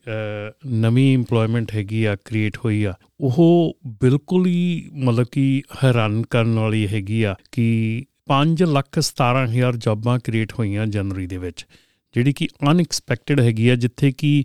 [0.66, 6.86] ਨਵੀਂ ਏਮਪਲੋਇਮੈਂਟ ਹੈਗੀ ਆ ਕ੍ਰੀਏਟ ਹੋਈ ਆ, ਉਹ ਬਿਲਕੁਲ ਹੀ ਮਤਲਬ ਕਿ ਹੈਰਾਨ ਕਰਨ ਵਾਲੀ
[6.88, 11.66] ਹੈਗੀ ਆ ਕਿ 5 ਲੱਖ 17000 ਜੌਬਾਂ ਕ੍ਰੀਏਟ ਹੋਈਆਂ ਜਨਵਰੀ ਦੇ ਵਿੱਚ।
[12.14, 14.44] ਜਿਹੜੀ ਕਿ ਅਨਐਕਸਪੈਕਟਡ ਹੈਗੀ ਆ, ਜਿੱਥੇ ਕਿ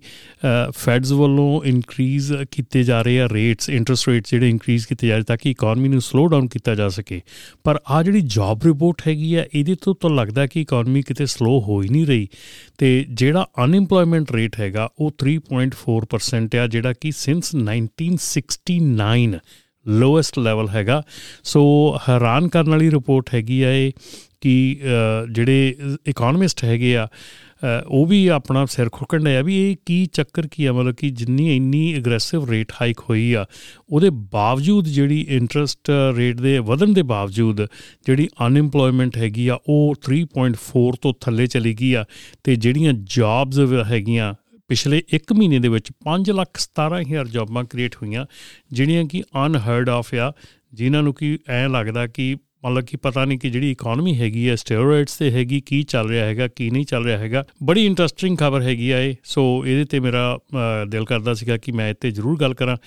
[0.69, 5.23] ਫੈਡਸ ਵੱਲੋਂ ਇਨਕਰੀਜ਼ ਕੀਤੇ ਜਾ ਰਹੇ ਆ ਰੇਟਸ ਇੰਟਰਸਟ ਰੇਟਸ ਜਿਹੜੇ ਇਨਕਰੀਜ਼ ਕੀਤੇ ਜਾ ਰਹੇ
[5.23, 7.21] ਤਾਂ ਕਿ ਇਕਨੋਮੀ ਨੂੰ ਸਲੋ ਡਾਊਨ ਕੀਤਾ ਜਾ ਸਕੇ।
[7.63, 11.59] ਪਰ ਆ ਜਿਹੜੀ ਜੌਬ ਰਿਪੋਰਟ ਹੈਗੀ ਆ, ਇਹਦੇ ਤੋਂ ਤਾਂ ਲੱਗਦਾ ਕਿ ਇਕਨੋਮੀ ਕਿਤੇ ਸਲੋ
[11.61, 12.27] ਹੋ ਹੀ ਨਹੀਂ ਰਹੀ।
[12.77, 19.39] ਤੇ ਜਿਹੜਾ ਅਨਇੰਪਲੋਇਮੈਂਟ ਰੇਟ ਹੈਗਾ, ਉਹ 3.4% ਆ, ਜਿਹੜਾ ਕਿ ਸਿੰਸ 1969
[19.85, 21.01] ਲੋਐਸਟ ਲੈਵਲ ਹੈਗਾ।
[21.43, 21.61] ਸੋ
[22.09, 23.91] ਹੈਰਾਨ ਕਰਨ ਵਾਲੀ ਰਿਪੋਰਟ ਹੈਗੀ ਆ ਇਹ
[24.41, 24.53] ਕਿ
[25.31, 25.75] ਜਿਹੜੇ
[26.07, 27.07] ਇਕਨੋਮਿਸਟ ਹੈਗੇ ਆ
[27.87, 30.73] ਉਹ ਵੀ ਆਪਣਾ ਸਿਰ ਖੁਰਕਣ ਡਿਆ ਵੀ ਇਹ ਕੀ ਚੱਕਰ ਕੀ ਆ?
[30.73, 33.45] ਮਤਲਬ ਕਿ ਜਿੰਨੀ ਇੰਨੀ ਐਗਰੈਸਿਵ ਰੇਟ ਹਾਈਕ ਹੋਈ ਆ,
[33.89, 37.61] ਉਹਦੇ ਬਾਵਜੂਦ ਜਿਹੜੀ ਇੰਟਰਸਟ ਰੇਟ ਦੇ ਵਧਣ ਦੇ ਬਾਵਜੂਦ
[38.05, 42.05] ਜਿਹੜੀ ਅਨਇੰਪਲੋਇਮੈਂਟ ਹੈਗੀ ਆ, ਉਹ 3.4 ਤੋਂ ਥੱਲੇ ਚਲੀ ਗਈ ਆ
[42.43, 44.33] ਤੇ ਜਿਹੜੀਆਂ ਜੌਬਸ ਹੈਗੀਆਂ,
[44.67, 48.25] ਪਿਛਲੇ 1 ਮਹੀਨੇ ਦੇ ਵਿੱਚ 5 ਲੱਖ 17000 ਜੌਬਾਂ ਕ੍ਰੀਏਟ ਹੋਈਆਂ,
[48.71, 50.31] ਜਿਹੜੀਆਂ ਕਿ ਅਨਹਰਡ ਆਫ ਆ,
[50.73, 54.55] ਜਿਨ੍ਹਾਂ ਨੂੰ ਕੀ ਐ ਲੱਗਦਾ ਕਿ ਮਤਲਬ ਕਿ ਪਤਾ ਨਹੀਂ ਕਿ ਜਿਹੜੀ ਇਕਨੋਮੀ ਹੈਗੀ ਹੈ
[54.55, 58.61] ਸਟੀਰੋਇਡਸ ਤੇ ਹੈਗੀ, ਕੀ ਚੱਲ ਰਿਹਾ ਹੈਗਾ, ਕੀ ਨਹੀਂ ਚੱਲ ਰਿਹਾ ਹੈਗਾ, ਬੜੀ ਇੰਟਰਸਟਿੰਗ ਖਬਰ
[58.61, 60.37] ਹੈਗੀ ਆ ਇਹ। ਸੋ ਇਹਦੇ ਤੇ ਮੇਰਾ
[60.89, 62.77] ਦਿਲ ਕਰਦਾ ਸੀਗਾ ਕਿ ਮੈਂ ਇੱਥੇ ਜ਼ਰੂਰ ਗੱਲ ਕਰਾਂ।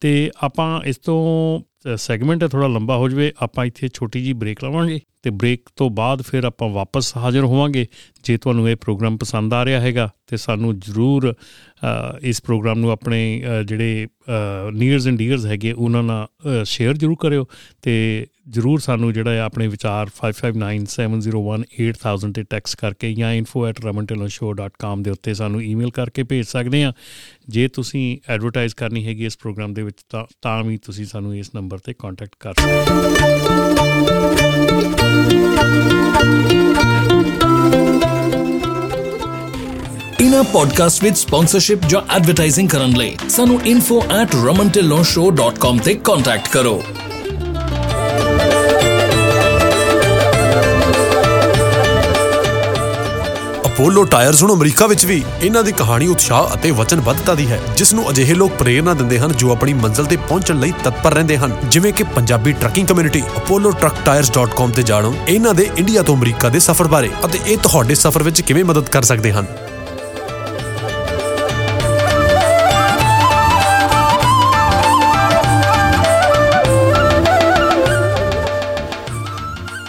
[0.00, 1.60] ਤੇ ਆਪਾਂ ਇਸ ਤੋਂ
[1.96, 6.22] ਸੈਗਮੈਂਟ ਥੋੜਾ ਲੰਬਾ ਹੋ ਜਵੇ। ਆਪਾਂ ਇੱਥੇ ਛੋਟੀ ਜੀ ਬ੍ਰੇਕ ਲਵਾਂਗੇ ਤੇ ਬ੍ਰੇਕ ਤੋਂ ਬਾਅਦ
[6.22, 7.86] ਫਿਰ ਆਪਾਂ ਵਾਪਸ ਹਾਜ਼ਰ ਹੋਵਾਂਗੇ।
[8.24, 11.32] ਜੇ ਤੁਹਾਨੂੰ ਇਹ ਪ੍ਰੋਗਰਾਮ ਪਸੰਦ ਆ ਰਿਹਾ ਹੈਗਾ ਤੇ ਸਾਨੂੰ ਜ਼ਰੂਰ
[12.22, 13.20] ਇਸ ਪ੍ਰੋਗਰਾਮ ਨੂੰ ਆਪਣੇ
[13.66, 14.06] ਜਿਹੜੇ
[14.72, 17.46] ਨੀਅਰਸ ਐਂਡ ਡੀਅਰਸ ਹੈਗੇ, ਉਹਨਾਂ ਨਾਲ ਸ਼ੇਅਰ ਜ਼ਰੂਰ ਕਰਿਓ
[17.82, 25.34] ਤੇ ਜ਼ਰੂਰ ਸਾਨੂੰ ਜਿਹੜਾ ਹੈ ਆਪਣੇ ਵਿਚਾਰ 5597018000 ਤੇ ਟੈਕਸਟ ਕਰਕੇ ਜਾਂ info@ramantelonshow.com ਦੇ ਉੱਤੇ
[25.34, 26.92] ਸਾਨੂੰ ਈਮੇਲ ਕਰਕੇ ਭੇਜ ਸਕਦੇ ਆ
[27.48, 31.54] ਜੇ ਤੁਸੀਂ ਐਡਵਰਟਾਈਜ਼ ਕਰਨੀ ਹੈਗੀ ਇਸ ਪ੍ਰੋਗਰਾਮ ਦੇ ਵਿੱਚ ਤਾਂ ਤਾਂ ਵੀ ਤੁਸੀਂ ਸਾਨੂੰ ਇਸ
[31.54, 32.84] ਨੰਬਰ ਤੇ ਕੰਟੈਕਟ ਕਰ ਸਕਦੇ
[40.20, 46.82] ਇਨਾ ਪੋਡਕਾਸਟ ਵਿੱਚ ਸਪਾਂਸਰਸ਼ਿਪ ਜਾਂ ਐਡਵਰਟਾਈਜ਼ਿੰਗ ਕਰਨ ਲਈ ਸਾਨੂੰ info@ramantelonshow.com ਤੇ ਕੰਟੈਕਟ ਕਰੋ।
[53.78, 57.92] ਅਪੋਲੋ ਟਾਇਰਸ ਹੁਣ ਅਮਰੀਕਾ ਵਿੱਚ ਵੀ ਇਹਨਾਂ ਦੀ ਕਹਾਣੀ ਉਤਸ਼ਾਹ ਅਤੇ ਵਚਨਬੱਧਤਾ ਦੀ ਹੈ ਜਿਸ
[57.94, 61.56] ਨੂੰ ਅਜਿਹੇ ਲੋਕ ਪ੍ਰੇਰਣਾ ਦਿੰਦੇ ਹਨ ਜੋ ਆਪਣੀ ਮੰਜ਼ਿਲ ਤੇ ਪਹੁੰਚਣ ਲਈ ਤਤਪਰ ਰਹਿੰਦੇ ਹਨ।
[61.68, 66.88] ਜਿਵੇਂ ਕਿ ਪੰਜਾਬੀ ਟਰੱਕਿੰਗ ਕਮਿਊਨਿਟੀ apolloTruckTires.com ਤੇ ਜਾਣੋ। ਇਹਨਾਂ ਦੇ ਇੰਡੀਆ ਤੋਂ ਅਮਰੀਕਾ ਦੇ ਸਫ਼ਰ
[66.88, 69.46] ਬਾਰੇ ਅਤੇ ਇਹ ਤੁਹਾਡੇ ਸਫ਼ਰ ਵਿੱਚ ਕਿਵੇਂ ਮਦਦ ਕਰ ਸਕਦੇ ਹਨ।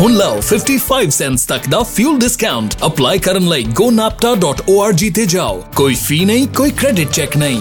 [0.00, 5.94] ਹੁਣ ਲਓ 55 ਸੈਂਟਸ ਤੱਕ ਦਾ ਫਿਊਲ ਡਿਸਕਾਊਂਟ ਅਪਲਾਈ ਕਰਨ ਲਈ gonapta.org ਤੇ ਜਾਓ ਕੋਈ
[6.00, 7.60] ਫੀ ਨਹੀਂ ਕੋਈ ਕ੍ਰੈਡਿਟ ਚੈੱਕ ਨਹੀਂ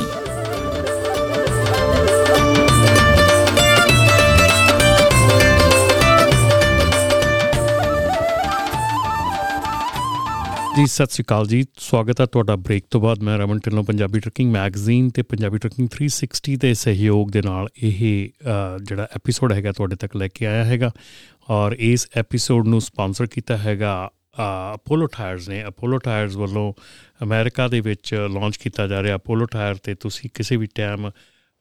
[10.75, 14.19] ਜੀ ਸਤਿ ਸ੍ਰੀ ਅਕਾਲ ਜੀ ਸਵਾਗਤ ਹੈ ਤੁਹਾਡਾ ਬ੍ਰੇਕ ਤੋਂ ਬਾਅਦ ਮੈਂ ਰਮਨ ਢਿੱਲੋਂ ਪੰਜਾਬੀ
[14.19, 17.99] ਟਰੱਕਿੰਗ ਮੈਗਜ਼ੀਨ ਤੇ ਪੰਜਾਬੀ ਟਰੱਕਿੰਗ 360 ਦੇ ਸਹਿਯੋਗ ਦੇ ਨਾਲ ਇਹ
[18.83, 20.91] ਜਿਹੜਾ ਐਪੀਸੋਡ ਹੈਗਾ ਤੁਹਾਡੇ ਤੱਕ ਲੈ ਕੇ ਆਇਆ ਹੈਗਾ
[21.49, 24.09] ਔਰ ਇਸ ਐਪੀਸੋਡ ਨੂੰ ਸਪਾਂਸਰ ਕੀਤਾ ਹੈਗਾ
[24.73, 26.73] ਅਪੋਲੋ ਟਾਇਰਸ ਨੇ। ਅਪੋਲੋ ਟਾਇਰਸ ਵੱਲੋਂ
[27.23, 31.09] ਅਮਰੀਕਾ ਦੇ ਵਿੱਚ ਲਾਂਚ ਕੀਤਾ ਜਾ ਰਿਹਾ। ਅਪੋਲੋ ਟਾਇਰ ਤੇ ਤੁਸੀਂ ਕਿਸੇ ਵੀ ਟਾਈਮ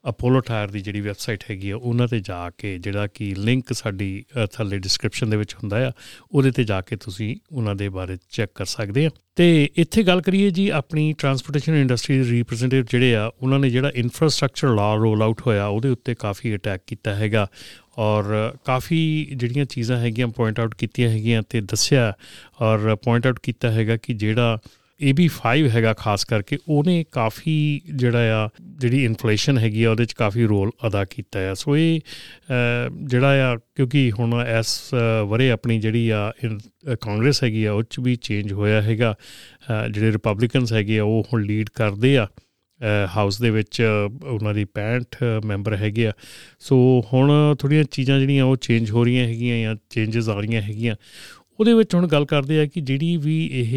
[0.05, 4.23] ਅਪੋਲੋ ਟਾਇਰ ਦੀ ਜਿਹੜੀ ਵੈਬਸਾਈਟ ਹੈਗੀ ਆ, ਉਹਨਾਂ ਤੇ ਜਾ ਕੇ ਜਿਹੜਾ ਕਿ ਲਿੰਕ ਸਾਡੀ
[4.53, 5.91] ਥੱਲੇ ਡਿਸਕ੍ਰਿਪਸ਼ਨ ਦੇ ਵਿੱਚ ਹੁੰਦਾ ਆ,
[6.31, 10.21] ਉਹਦੇ ਤੇ ਜਾ ਕੇ ਤੁਸੀਂ ਉਹਨਾਂ ਦੇ ਬਾਰੇ ਚੈੱਕ ਕਰ ਸਕਦੇ ਆ। ਤੇ ਇੱਥੇ ਗੱਲ
[10.21, 15.23] ਕਰੀਏ ਜੀ, ਆਪਣੀ ਟਰਾਂਸਪੋਰਟੇਸ਼ਨ ਇੰਡਸਟਰੀ ਦੇ ਰਿਪਰੈਜ਼ੈਂਟੇਟਿਵ ਜਿਹੜੇ ਆ, ਉਹਨਾਂ ਨੇ ਜਿਹੜਾ ਇਨਫਰਾਸਟ੍ਰਕਚਰ ਲਾ ਰੋਲ
[15.23, 17.47] ਆਊਟ ਹੋਇਆ, ਉਹਦੇ ਉੱਤੇ ਕਾਫੀ ਅਟੈਕ ਕੀਤਾ ਹੈਗਾ।
[17.97, 19.01] ਔਰ ਕਾਫੀ
[19.35, 22.13] ਜਿਹੜੀਆਂ ਚੀਜ਼ਾਂ ਹੈਗੀਆਂ ਪੁਆਇੰਟ ਆਊਟ ਕੀਤੀਆਂ ਹੈਗੀਆਂ ਤੇ ਦੱਸਿਆ
[22.61, 24.57] ਔਰ ਪੁਆਇੰਟ ਆਊਟ ਕੀਤਾ ਹੈਗਾ ਕਿ ਜਿਹੜਾ
[24.99, 30.45] AB5 ਹੈਗਾ ਖਾਸ ਕਰਕੇ ਉਹਨੇ ਕਾਫੀ ਜਿਹੜਾ ਆ, ਜਿਹੜੀ ਇਨਫਲੇਸ਼ਨ ਹੈਗੀ ਆ, ਉਹਦੇ ਚ ਕਾਫੀ
[30.45, 31.99] ਰੋਲ ਅਦਾ ਕੀਤਾ ਹੈ ਸੋ ਇਹ
[33.03, 34.93] ਜਿਹੜਾ ਆ, ਕਿਉਂਕਿ ਹੁਣ ਇਸ
[35.27, 36.31] ਵਰੇ ਆਪਣੀ ਜਿਹੜੀ ਆ
[37.01, 39.15] ਕਾਂਗਰਸ ਹੈਗੀ ਆ, ਉਹ ਚ ਵੀ ਚੇਂਜ ਹੋਇਆ ਹੈਗਾ।
[39.91, 42.27] ਜਿਹੜੇ ਰਿਪਬਲਿਕਨਸ ਹੈਗੇ ਆ, ਉਹ ਹੁਣ ਲੀਡ ਕਰਦੇ ਆ।
[43.09, 46.13] ਹਾਊਸ ਦੇ ਵਿੱਚ ਉਹਨਾਂ ਦੀ 65 ਮੈਂਬਰ ਹੈਗੇ ਆ।
[46.59, 46.79] ਸੋ
[47.13, 50.95] ਹੁਣ ਥੋੜੀਆਂ ਚੀਜ਼ਾਂ ਜਿਹੜੀਆਂ ਉਹ ਚੇਂਜ ਹੋ ਰਹੀਆਂ ਹੈਗੀਆਂ ਜਾਂ ਚੇਂਜਸ ਆ ਰਹੀਆਂ ਹੈਗੀਆਂ।
[51.59, 53.73] ਉਹਦੇ ਵਿੱਚ ਹੁਣ ਗੱਲ ਕਰਦੇ ਆ ਕਿ ਜਿਹੜੀ ਵੀ ਇਹ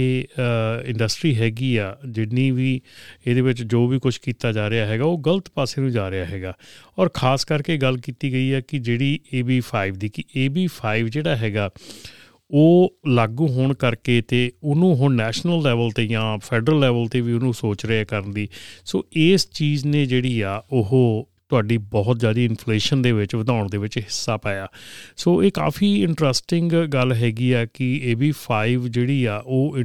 [0.84, 2.80] ਇੰਡਸਟਰੀ ਹੈਗੀ ਆ, ਜਿੰਨੀ ਵੀ
[3.26, 6.24] ਇਹਦੇ ਵਿੱਚ ਜੋ ਵੀ ਕੁਝ ਕੀਤਾ ਜਾ ਰਿਹਾ ਹੈਗਾ, ਉਹ ਗਲਤ ਪਾਸੇ ਨੂੰ ਜਾ ਰਿਹਾ
[6.24, 6.54] ਹੈਗਾ।
[6.98, 11.70] ਔਰ ਖਾਸ ਕਰਕੇ ਗੱਲ ਕੀਤੀ ਗਈ ਹੈ ਕਿ ਜਿਹੜੀ AB5 ਦੀ, ਕਿ AB5 ਜਿਹੜਾ ਹੈਗਾ
[12.50, 17.32] ਉਹ ਲਾਗੂ ਹੋਣ ਕਰਕੇ ਤੇ ਉਹਨੂੰ ਹੁਣ ਨੈਸ਼ਨਲ ਲੈਵਲ ਤੇ ਜਾਂ ਫੈਡਰਲ ਲੈਵਲ ਤੇ ਵੀ
[17.32, 18.48] ਉਹਨੂੰ ਸੋਚ ਰਿਹਾ ਕਰਨ ਦੀ।
[18.84, 23.78] ਸੋ ਇਸ ਚੀਜ਼ ਨੇ ਜਿਹੜੀ ਆ, ਉਹ ਤੁਹਾਡੀ ਬਹੁਤ ਜ਼ਿਆਦਾ ਇਨਫਲੇਸ਼ਨ ਦੇ ਵਿੱਚ, ਵਧਾਉਣ ਦੇ
[23.78, 24.66] ਵਿੱਚ ਹਿੱਸਾ ਪਾਇਆ।
[25.16, 29.78] ਸੋ ਇਹ ਕਾਫੀ ਇੰਟਰਸਟਿੰਗ ਗੱਲ ਹੈਗੀ ਆ ਕਿ AB5 ਜਿਹੜੀ ਆ, ਉਹ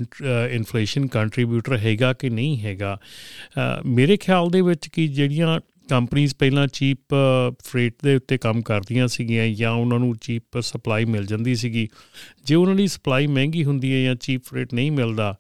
[0.52, 2.98] ਇਨਫਲੇਸ਼ਨ ਕੰਟਰੀਬਿਊਟਰ ਹੈਗਾ ਕਿ ਨਹੀਂ ਹੈਗਾ।
[3.86, 5.60] ਮੇਰੇ ਖਿਆਲ ਦੇ ਵਿੱਚ ਕਿ ਜਿਹੜੀਆਂ
[5.90, 7.16] ਕੰਪਨੀਆਂ ਪਹਿਲਾਂ ਚੀਪ
[7.64, 11.88] ਫਰੇਟ ਦੇ ਉੱਤੇ ਕੰਮ ਕਰਦੀਆਂ ਸੀਗੀਆਂ ਜਾਂ ਉਹਨਾਂ ਨੂੰ ਚੀਪ ਸਪਲਾਈ ਮਿਲ ਜਾਂਦੀ ਸੀਗੀ।
[12.46, 15.36] ਜੇ ਉਹਨਾਂ ਦੀ ਸਪਲਾਈ ਮਹਿੰਗੀ ਹੁੰਦੀ ਹੈ ਜਾਂ ਚੀਪ, ਫਰੇਟ ਨਹੀਂ ਮਿਲਦਾ,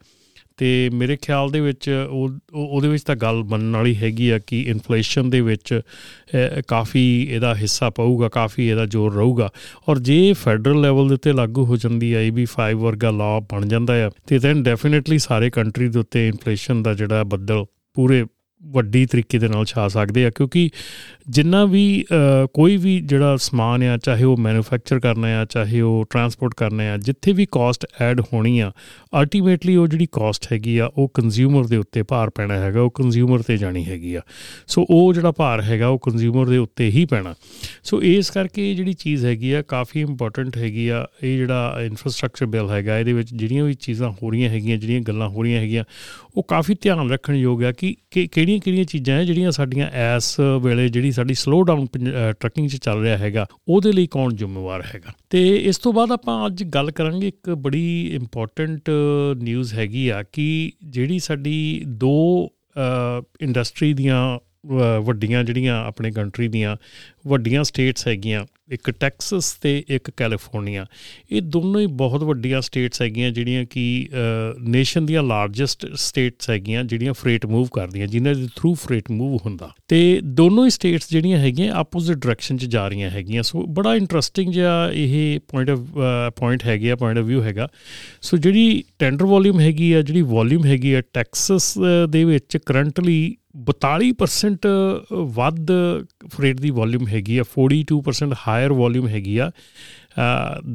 [0.57, 4.61] ਤੇ ਮੇਰੇ ਖਿਆਲ ਦੇ ਵਿੱਚ ਉਹ ਉਹਦੇ ਵਿੱਚ ਤਾਂ ਗੱਲ ਮੰਨਣ ਵਾਲੀ ਹੈਗੀ ਆ ਕਿ
[4.61, 5.81] ਇਨਫਲੇਸ਼ਨ ਦੇ ਵਿੱਚ
[6.67, 9.49] ਕਾਫੀ ਇਹਦਾ ਹਿੱਸਾ ਪਊਗਾ, ਕਾਫੀ ਇਹਦਾ ਜ਼ੋਰ ਰਹੂਗਾ।
[9.89, 13.65] ਔਰ ਜੇ ਫੈਡਰਲ ਲੈਵਲ ਦੇ ਉੱਤੇ ਲਾਗੂ ਹੋ ਜਾਂਦੀ ਹੈ ਵੀ 5 ਵਰਗਾ ਲਾਅ ਬਣ
[13.65, 18.25] ਜਾਂਦਾ ਹੈ ਤੇ ਦੈਨ ਡੈਫੀਨਿਟਲੀ ਸਾਰੇ ਕੰਟਰੀ ਦੇ ਉੱਤੇ ਇਨਫਲੇਸ਼ਨ ਦਾ ਜਿਹੜਾ ਬੱਦਲ ਪੂਰੇ
[18.63, 20.69] ਵੱਡੀ ਤਰੀਕੇ ਦੇ ਨਾਲ ਛਾ ਸਕਦੇ ਆ, ਕਿਉਂਕਿ
[21.29, 21.83] ਜਿੰਨਾ ਵੀ
[22.53, 26.97] ਕੋਈ ਵੀ ਜਿਹੜਾ ਸਮਾਨ ਆ, ਚਾਹੇ ਉਹ ਮੈਨੂਫੈਕਚਰ ਕਰਨਾ ਆ, ਚਾਹੇ ਉਹ ਟਰਾਂਸਪੋਰਟ ਕਰਨਾ ਆ,
[26.97, 28.71] ਜਿੱਥੇ ਵੀ ਕਾਸਟ ਐਡ ਹੋਣੀ ਆ
[29.19, 33.41] ਅਲਟੀਮੇਟਲੀ ਉਹ ਜਿਹੜੀ ਕਾਸਟ ਹੈਗੀ ਆ, ਉਹ ਕੰਜ਼ਿਊਮਰ ਦੇ ਉੱਤੇ ਭਾਰ ਪੈਣਾ ਹੈਗਾ, ਉਹ ਕੰਜ਼ਿਊਮਰ
[33.41, 34.21] ਤੇ ਜਾਣੀ ਹੈਗੀ ਆ।
[34.67, 37.33] ਸੋ ਉਹ ਜਿਹੜਾ ਭਾਰ ਹੈਗਾ, ਉਹ ਕੰਜ਼ਿਊਮਰ ਦੇ ਉੱਤੇ ਹੀ ਪੈਣਾ।
[37.83, 42.45] ਸੋ ਇਸ ਕਰਕੇ ਇਹ ਜਿਹੜੀ ਚੀਜ਼ ਹੈਗੀ ਆ, ਕਾਫੀ ਇੰਪੋਰਟੈਂਟ ਹੈਗੀ ਆ, ਇਹ ਜਿਹੜਾ ਇਨਫਰਾਸਟ੍ਰਕਚਰ
[42.45, 45.83] ਬਿੱਲ ਹੈਗਾ, ਇਹਦੇ ਵਿੱਚ ਜਿਹੜੀਆਂ ਵੀ ਚੀਜ਼ਾਂ ਹੋ ਰਹੀਆਂ ਹੈਗੀਆਂ, ਜਿਹੜੀਆਂ ਗੱਲਾਂ ਹੋ ਰਹੀਆਂ ਹੈਗੀਆਂ,
[46.37, 50.87] ਉਹ ਕਾਫੀ ਧਿਆਨ ਰੱਖਣ ਯੋਗ ਆ ਕਿ ਕਿਹੜੀਆਂ ਕਿਹੜੀਆਂ ਚੀਜ਼ਾਂ ਹੈ ਜਿਹੜੀਆਂ ਸਾਡੀਆਂ ਐਸ ਵੇਲੇ
[50.89, 51.85] ਜਿਹੜੀ ਸਾਡੀ ਸਲੋ ਡਾਊਨ
[52.39, 55.13] ਟਰੱਕਿੰਗ 'ਚ ਚੱਲ ਰਿਹਾ ਹੈਗਾ, ਉਹਦੇ ਲਈ ਕੌਣ ਜ਼ਿੰਮੇਵਾਰ ਹੈਗਾ?
[55.29, 58.89] ਤੇ ਇਸ ਤੋਂ ਬਾਅਦ ਆਪਾਂ ਅੱਜ ਗੱਲ ਕਰਾਂਗੇ ਇੱਕ ਬੜੀ ਇੰਪੋਰਟੈਂਟ
[59.41, 62.49] ਨਿਊਜ਼ ਹੈਗੀ ਆ ਕਿ ਜਿਹੜੀ ਸਾਡੀ ਦੋ
[63.41, 64.39] ਇੰਡਸਟਰੀ ਦੀਆਂ
[65.01, 66.75] ਵੱਡੀਆਂ ਜਿਹੜੀਆਂ ਆਪਣੇ ਕੰਟਰੀ ਦੀਆਂ
[67.27, 70.85] ਵੱਡੀਆਂ ਸਟੇਟਸ ਹੈਗੀਆਂ, ਇੱਕ ਟੈਕਸਸ ਤੇ ਇੱਕ ਕੈਲੀਫੋਰਨੀਆ
[71.31, 74.09] ਇਹ ਦੋਨੋਂ ਹੀ ਬਹੁਤ ਵੱਡੀਆਂ ਸਟੇਟਸ ਹੈਗੀਆਂ ਜਿਹੜੀਆਂ ਕਿ
[74.67, 79.71] ਨੇਸ਼ਨ ਦੀਆਂ ਲਾਰਜੈਸਟ ਸਟੇਟਸ ਹੈਗੀਆਂ ਜਿਹੜੀਆਂ ਫਰੇਟ ਮੂਵ ਕਰਦੀਆਂ, ਜਿਨ੍ਹਾਂ ਦੇ ਥਰੂ ਫਰੇਟ ਮੂਵ ਹੁੰਦਾ।
[79.87, 84.53] ਤੇ ਦੋਨੋਂ ਹੀ ਸਟੇਟਸ ਜਿਹੜੀਆਂ ਹੈਗੀਆਂ ਆਪੋਜ਼ਿਟ ਡਾਇਰੈਕਸ਼ਨ 'ਚ ਜਾ ਰਹੀਆਂ ਹੈਗੀਆਂ। ਸੋ ਬੜਾ ਇੰਟਰਸਟਿੰਗ
[84.53, 85.79] ਜਿਹਾ ਇਹ ਪੁਆਇੰਟ ਆਫ
[86.37, 87.67] ਪੁਆਇੰਟ ਹੈਗਾ ਪੁਆਇੰਟ ਆਫ View ਹੈਗਾ।
[88.21, 91.77] ਸੋ ਜਿਹੜੀ ਟੈਂਡਰ ਵੋਲਿਊਮ ਹੈਗੀ ਆ, ਜਿਹੜੀ ਵੋਲਿਊਮ ਹੈਗੀ ਆ ਟੈਕਸਸ
[92.09, 93.35] ਦੇ ਵਿੱਚ ਕਰੰਟਲੀ
[93.69, 94.67] 42%
[95.35, 95.71] ਵੱਧ
[96.27, 99.51] ਫਰੇਟ ਦੀ ਵੋਲਿਊਮ ਹੈਗੀ ਆ 42% ਹਾਇਰ ਵੋਲਿਊਮ ਹੈਗੀ ਆ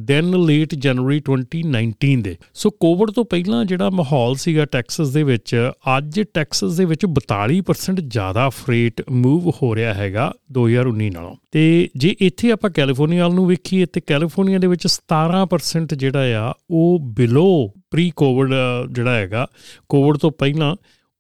[0.04, 5.70] ਦੈਨ ਲੇਟ ਜਨਵਰੀ 2019 ਦੇ। ਸੋ ਕੋਵਿਡ ਤੋਂ ਪਹਿਲਾਂ ਜਿਹੜਾ ਮਾਹੌਲ ਸੀਗਾ ਟੈਕਸਸ ਦੇ ਵਿੱਚ,
[5.96, 12.14] ਅੱਜ ਟੈਕਸਸ ਦੇ ਵਿੱਚ 42% ਜ਼ਿਆਦਾ ਫਰੇਟ ਮੂਵ ਹੋ ਰਿਹਾ ਹੈਗਾ 2019 ਨਾਲੋਂ। ਤੇ ਜੇ
[12.20, 17.72] ਇੱਥੇ ਆਪਾਂ ਕੈਲੀਫੋਰਨੀਆ ਵੱਲ ਨੂੰ ਵੇਖੀਏ, ਤੇ ਕੈਲੀਫੋਰਨੀਆ ਦੇ ਵਿੱਚ 17% ਜਿਹੜਾ ਆ, ਉਹ ਬਿਲੋ
[17.90, 18.52] ਪ੍ਰੀ ਕੋਵਿਡ
[18.92, 19.46] ਜਿਹੜਾ ਹੈਗਾ
[19.88, 20.76] ਕੋਵਿਡ ਤੋਂ ਪਹਿਲਾਂ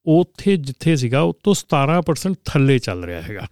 [0.06, 3.46] ਉੱਥੇ ਜਿੱਥੇ ਸੀਗਾ, ਉਹ ਤੋਂ 17% ਥੱਲੇ ਚੱਲ ਰਿਹਾ ਹੈਗਾ।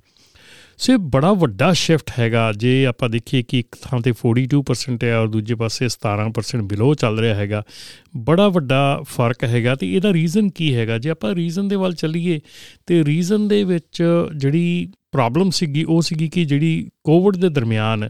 [0.79, 5.19] ਸੋ ਇਹ ਬੜਾ ਵੱਡਾ ਸ਼ਿਫਟ ਹੈਗਾ। ਜੇ ਆਪਾਂ ਦੇਖੀਏ ਕਿ ਇੱਕ ਥਾਂ ਤੇ 42% ਹੈ
[5.19, 7.63] ਔਰ ਦੂਜੇ ਪਾਸੇ 17% ਬਿਲੋ ਚੱਲ ਰਿਹਾ ਹੈਗਾ,
[8.17, 10.99] ਬੜਾ ਵੱਡਾ ਫ਼ਰਕ ਹੈਗਾ। ਤੇ ਇਹਦਾ ਰੀਜ਼ਨ ਕੀ ਹੈਗਾ?
[10.99, 12.41] ਜੇ ਆਪਾਂ ਰੀਜ਼ਨ ਦੇ ਵੱਲ ਚੱਲੀਏ,
[12.87, 14.03] ਤੇ ਰੀਜ਼ਨ ਦੇ ਵਿੱਚ
[14.37, 18.09] ਜਿਹੜੀ ਪ੍ਰੋਬਲਮ ਸੀਗੀ, ਉਹ ਸੀਗੀ ਕਿ ਜਿਹੜੀ ਕੋਵਿਡ ਦੇ ਦਰਮਿਆਨ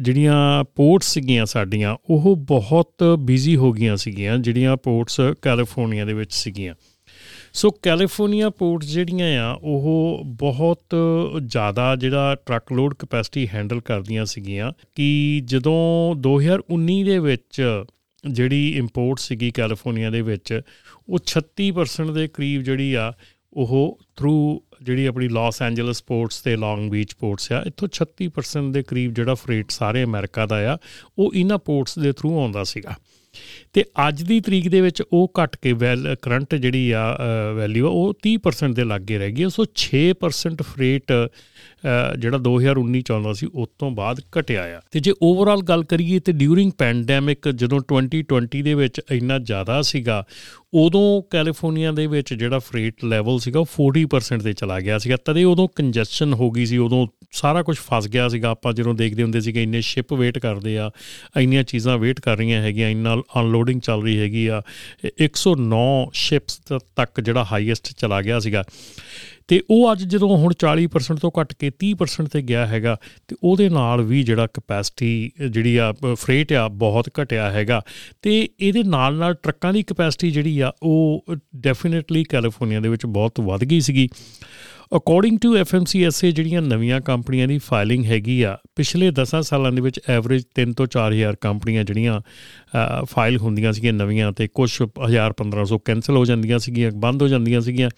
[0.00, 6.32] ਜਿਹੜੀਆਂ ਪੋਰਟਸ ਸੀਗੀਆਂ ਸਾਡੀਆਂ, ਉਹ ਬਹੁਤ ਬਿਜ਼ੀ ਹੋ ਗਈਆਂ ਸੀਗੀਆਂ, ਜਿਹੜੀਆਂ ਪੋਰਟਸ ਕੈਲੀਫੋਰਨੀਆ ਦੇ ਵਿੱਚ
[6.34, 6.74] ਸੀਗੀਆਂ।
[7.54, 10.96] ਸੋ ਕੈਲੀਫੋਰਨੀਆ ਪੋਰਟਸ ਜਿਹੜੀਆਂ ਆ, ਉਹ ਬਹੁਤ
[11.42, 17.62] ਜ਼ਿਆਦਾ ਜਿਹੜਾ ਟਰੱਕ ਲੋਡ ਕਪੈਸਿਟੀ ਹੈਂਡਲ ਕਰਦੀਆਂ ਸੀਗੀਆਂ ਕਿ ਜਦੋਂ 2019 ਦੇ ਵਿੱਚ
[18.28, 20.60] ਜਿਹੜੀ ਇੰਪੋਰਟ ਸੀਗੀ ਕੈਲੀਫੋਰਨੀਆ ਦੇ ਵਿੱਚ,
[21.08, 23.12] ਉਹ 36% ਦੇ ਕਰੀਬ ਜਿਹੜੀ ਆ,
[23.52, 28.82] ਉਹ ਥਰੂ ਜਿਹੜੀ ਆਪਣੀ ਲਾਸ ਐਂਜਲਸ ਪੋਰਟਸ ਤੇ ਲੌਂਗ ਬੀਚ ਪੋਰਟਸ ਆ, ਇੱਥੋਂ 36% ਦੇ
[28.82, 30.78] ਕਰੀਬ ਜਿਹੜਾ ਫਰੇਟ ਸਾਰੇ ਅਮਰੀਕਾ ਦਾ ਆ,
[31.18, 32.94] ਉਹ ਇਹਨਾਂ ਪੋਰਟਸ ਦੇ ਥਰੂ ਆਉਂਦਾ ਸੀਗਾ।
[33.72, 37.04] ਤੇ ਅੱਜ ਦੀ ਤਰੀਕ ਦੇ ਵਿੱਚ ਉਹ ਘਟ ਕੇ ਵੈਲ, ਕਰੰਟ ਜਿਹੜੀ ਆ
[37.56, 41.12] ਵੈਲਿਊ ਆ, ਉਹ 30% ਦੇ ਲਾਗੇ ਰਹਿ ਗਈ ਸੋ 6% ਫਰੇਟ
[42.18, 46.18] ਜਿਹੜਾ 2019 ਚ ਆਉਂਦਾ ਸੀ, ਉਸ ਤੋਂ ਬਾਅਦ ਘਟਿਆ ਆ। ਤੇ ਜੇ ਓਵਰਆਲ ਗੱਲ ਕਰੀਏ
[46.18, 50.24] ਤੇ ਡਿਊਰਿੰਗ ਪੈਂਡੈਮਿਕ ਜਦੋਂ 2020 ਦੇ ਵਿੱਚ ਇੰਨਾ ਜ਼ਿਆਦਾ ਸੀਗਾ,
[50.74, 55.44] ਉਦੋਂ ਕੈਲੀਫੋਰਨੀਆ ਦੇ ਵਿੱਚ ਜਿਹੜਾ ਫਰੇਟ ਲੈਵਲ ਸੀਗਾ, ਉਹ 40% ਤੇ ਚਲਾ ਗਿਆ ਸੀਗਾ। ਤਦੇ
[55.44, 59.40] ਉਦੋਂ ਕੰਜੈਸ਼ਨ ਹੋ ਗਈ ਸੀ, ਉਦੋਂ ਸਾਰਾ ਕੁਝ ਫਸ ਗਿਆ ਸੀਗਾ। ਆਪਾਂ ਜਦੋਂ ਦੇਖਦੇ ਹੁੰਦੇ
[59.40, 60.90] ਸੀ ਕਿ ਇੰਨੇ ਸ਼ਿਪ ਵੇਟ ਕਰਦੇ ਆ,
[61.40, 64.62] ਇੰਨੀਆਂ ਚੀਜ਼ਾਂ ਵੇਟ ਕਰ ਰਹੀਆਂ ਹੈਗੀਆਂ, ਇੰਨਾ ਅਨਲੋਡਿੰਗ ਚੱਲ ਰਹੀ ਹੈਗੀ ਆ।
[65.18, 66.60] 109 ਸ਼ਿਪਸ
[66.96, 68.64] ਤੱਕ ਜਿਹੜਾ ਹਾਈਐਸਟ ਚਲਾ ਗਿਆ ਸੀਗਾ।
[69.48, 72.96] ਤੇ ਉਹ ਅੱਜ ਜਦੋਂ ਹੁਣ 40% ਤੋਂ ਘਟ ਕੇ 30% ਤੇ ਗਿਆ ਹੈਗਾ,
[73.28, 77.82] ਤੇ ਉਹਦੇ ਨਾਲ ਵੀ ਜਿਹੜਾ ਕਪੈਸਿਟੀ ਜਿਹੜੀ ਆ ਫਰੇਟ ਆ, ਬਹੁਤ ਘਟਿਆ ਹੈਗਾ।
[78.22, 81.24] ਤੇ ਇਹਦੇ ਨਾਲ ਨਾਲ ਟਰੱਕਾਂ ਦੀ ਕਪੈਸਿਟੀ ਜਿਹੜੀ ਆ, ਉਹ
[81.56, 84.08] ਡੈਫੀਨਿਟਲੀ ਕੈਲੀਫੋਰਨੀਆ ਦੇ ਵਿੱਚ ਬਹੁਤ ਵੱਧ ਗਈ ਸੀਗੀ।
[84.96, 90.00] ਅਕੋਰਡਿੰਗ ਟੂ ਐਫਐਮਸੀਐਸਏ ਜਿਹੜੀਆਂ ਨਵੀਆਂ ਕੰਪਨੀਆਂ ਦੀ ਫਾਈਲਿੰਗ ਹੈਗੀ ਆ, ਪਿਛਲੇ 10 ਸਾਲਾਂ ਦੇ ਵਿੱਚ
[90.08, 92.20] ਐਵਰੇਜ 3 ਤੋਂ 4000 ਕੰਪਨੀਆਂ ਜਿਹੜੀਆਂ
[93.04, 97.60] ਫਾਈਲ ਹੁੰਦੀਆਂ ਸੀਗੀਆਂ ਨਵੀਆਂ ਤੇ ਕੁਝ 1000 1500 ਕੈਨਸਲ ਹੋ ਜਾਂਦੀਆਂ ਸੀਗੀਆਂ, ਬੰਦ ਹੋ ਜਾਂਦੀਆਂ
[97.60, 97.90] ਸੀਗੀਆਂ।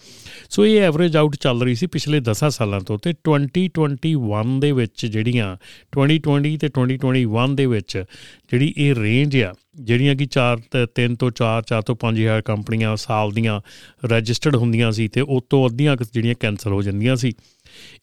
[0.49, 5.05] ਸੋ ਇਹ ਐਵਰੇਜ ਆਊਟ ਚੱਲ ਰਹੀ ਸੀ ਪਿਛਲੇ 10 ਸਾਲਾਂ ਤੋਂ ਤੇ 2021 ਦੇ ਵਿੱਚ
[5.05, 5.49] ਜਿਹੜੀਆਂ
[5.97, 8.03] 2020 ਤੇ 2021 ਦੇ ਵਿੱਚ
[8.51, 13.31] ਜਿਹੜੀ ਇਹ ਰੇਂਜ ਆ ਜਿਹੜੀਆਂ ਕਿ 4 3 ਤੋਂ 4 4 ਤੋਂ 5000 ਕੰਪਨੀਆਂ ਸਾਲ
[13.31, 13.61] ਦੀਆਂ
[14.05, 17.31] ਰਜਿਸਟਰਡ ਹੁੰਦੀਆਂ ਸੀ ਤੇ ਉਸ ਤੋਂ ਅੱਧੀਆਂ ਜਿਹੜੀਆਂ ਕੈਨਸਲ ਹੋ ਜਾਂਦੀਆਂ ਸੀ।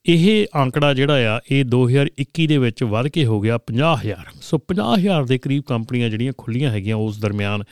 [0.06, 5.26] ਇਹ ਆંકੜਾ ਜਿਹੜਾ ਆ, ਇਹ 2021 ਦੇ ਵਿੱਚ ਵੱਧ ਕੇ ਹੋ ਗਿਆ 50000 ਸੋ 50000
[5.26, 7.64] ਦੇ ਕਰੀਬ ਕੰਪਨੀਆਂ ਜਿਹੜੀਆਂ ਖੁੱਲੀਆਂ ਹੈਗੀਆਂ ਉਸ ਦਰਮਿਆਨ।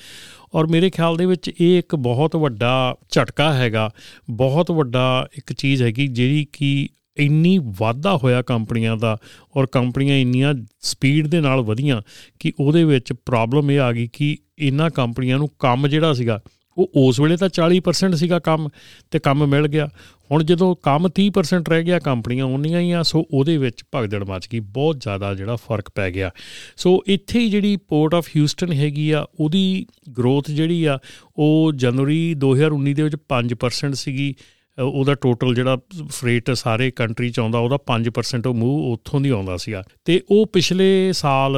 [0.54, 3.90] ਔਰ ਮੇਰੇ ਖਿਆਲ ਦੇ ਵਿੱਚ ਇਹ ਇੱਕ ਬਹੁਤ ਵੱਡਾ ਝਟਕਾ ਹੈਗਾ।
[4.30, 9.16] ਬਹੁਤ ਵੱਡਾ ਇੱਕ ਚੀਜ਼ ਹੈਗੀ ਜਿਹੜੀ ਕਿ ਇੰਨੀ ਵਾਧਾ ਹੋਇਆ ਕੰਪਨੀਆਂ ਦਾ
[9.56, 12.02] ਔਰ ਕੰਪਨੀਆਂ ਇੰਨੀਆਂ ਸਪੀਡ ਦੇ ਨਾਲ ਵਧੀਆਂ
[12.38, 16.40] ਕਿ ਉਹਦੇ ਵਿੱਚ ਪ੍ਰੋਬਲਮ ਇਹ ਆ ਗਈ ਕਿ ਇਹਨਾਂ ਕੰਪਨੀਆਂ ਨੂੰ ਕੰਮ ਜਿਹੜਾ ਸੀਗਾ,
[16.78, 18.68] ਉਹ ਉਸ ਵੇਲੇ ਤਾਂ 40% ਸੀਗਾ ਕੰਮ
[19.10, 19.88] ਤੇ ਕੰਮ ਮਿਲ ਗਿਆ।
[20.30, 24.48] ਹੁਣ ਜਦੋਂ ਕੰਮ 30% ਰਹਿ ਗਿਆ ਕੰਪਨੀਆਂ ਉਹਨੀਆਂ ਹੀ ਆ, ਸੋ ਉਹਦੇ ਵਿੱਚ ਭਗਦੜ ਮਚ
[24.52, 26.30] ਗਈ, ਬਹੁਤ ਜ਼ਿਆਦਾ ਜਿਹੜਾ ਫ਼ਰਕ ਪੈ ਗਿਆ।
[26.76, 29.86] ਸੋ ਇੱਥੇ ਹੀ ਜਿਹੜੀ ਪੋਰਟ ਆਫ ਹਿਊਸਟਨ ਹੈਗੀ ਆ, ਉਹਦੀ
[30.18, 30.98] ਗਰੋਥ ਜਿਹੜੀ ਆ,
[31.36, 34.34] ਉਹ ਜਨਵਰੀ 2019 ਦੇ ਵਿੱਚ 5% ਸੀਗੀ
[34.82, 39.56] ਉਹਦਾ ਟੋਟਲ ਜਿਹੜਾ ਫਰੇਟ ਸਾਰੇ ਕੰਟਰੀ ਚ ਆਉਂਦਾ, ਉਹਦਾ 5% ਉਹ ਮੂਵ ਉੱਥੋਂ ਦੀ ਆਉਂਦਾ
[39.56, 41.56] ਸੀਗਾ। ਤੇ ਉਹ ਪਿਛਲੇ ਸਾਲ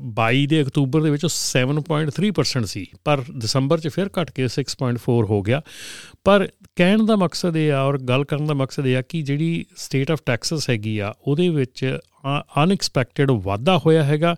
[0.00, 5.42] 22 ਦੇ ਅਕਤੂਬਰ ਦੇ ਵਿੱਚ 7.3% ਸੀ। ਪਰ ਦਸੰਬਰ ਚ ਫਿਰ ਘਟ ਕੇ 6.4 ਹੋ
[5.42, 5.62] ਗਿਆ।
[6.24, 9.64] ਪਰ ਕਹਿਣ ਦਾ ਮਕਸਦ ਇਹ ਆ ਔਰ ਗੱਲ ਕਰਨ ਦਾ ਮਕਸਦ ਇਹ ਆ ਕਿ ਜਿਹੜੀ
[9.76, 11.98] ਸਟੇਟ ਆਫ ਟੈਕਸਸ ਹੈਗੀ ਆ, ਉਹਦੇ ਵਿੱਚ
[12.64, 14.36] ਅਨਐਕਸਪੈਕਟਡ ਵਾਧਾ ਹੋਇਆ ਹੈਗਾ।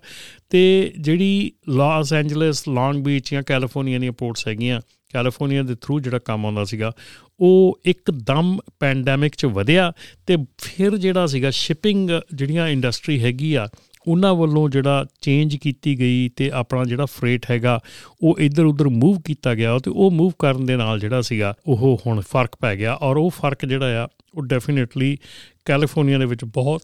[0.49, 4.81] ਤੇ ਜਿਹੜੀ ਲਾਸ ਐਂਜਲਸ ਲੌਂਗ ਬੀਚ ਜਾਂ ਕੈਲੀਫੋਰਨੀਆ ਦੀਆਂ ਪੋਰਟਸ ਹੈਗੀਆਂ
[5.13, 6.91] ਕੈਲੀਫੋਰਨੀਆ ਦੇ ਥਰੂ ਜਿਹੜਾ ਕੰਮ ਆਉਂਦਾ ਸੀਗਾ
[7.39, 9.91] ਉਹ ਇੱਕਦਮ ਪੈਂਡੈਮਿਕ ਚ ਵਧਿਆ
[10.27, 13.67] ਤੇ ਫਿਰ ਜਿਹੜਾ ਸੀਗਾ ਸ਼ਿਪਿੰਗ ਜਿਹੜੀਆਂ ਇੰਡਸਟਰੀ ਹੈਗੀ ਆ,
[14.07, 17.79] ਉਹਨਾਂ ਵੱਲੋਂ ਜਿਹੜਾ ਚੇਂਜ ਕੀਤੀ ਗਈ ਤੇ ਆਪਣਾ ਜਿਹੜਾ ਫਰੇਟ ਹੈਗਾ,
[18.23, 21.99] ਉਹ ਇੱਧਰ ਉੱਧਰ ਮੂਵ ਕੀਤਾ ਗਿਆ ਤੇ ਉਹ ਮੂਵ ਕਰਨ ਦੇ ਨਾਲ ਜਿਹੜਾ ਸੀਗਾ, ਉਹ
[22.05, 25.17] ਹੁਣ ਫ਼ਰਕ ਪੈ ਗਿਆ ਔਰ ਉਹ ਫ਼ਰਕ ਜਿਹੜਾ ਆ, ਉਹ ਡੈਫੀਨਿਟਲੀ
[25.65, 26.81] ਕੈਲੀਫੋਰਨੀਆ ਦੇ ਵਿੱਚ ਬਹੁਤ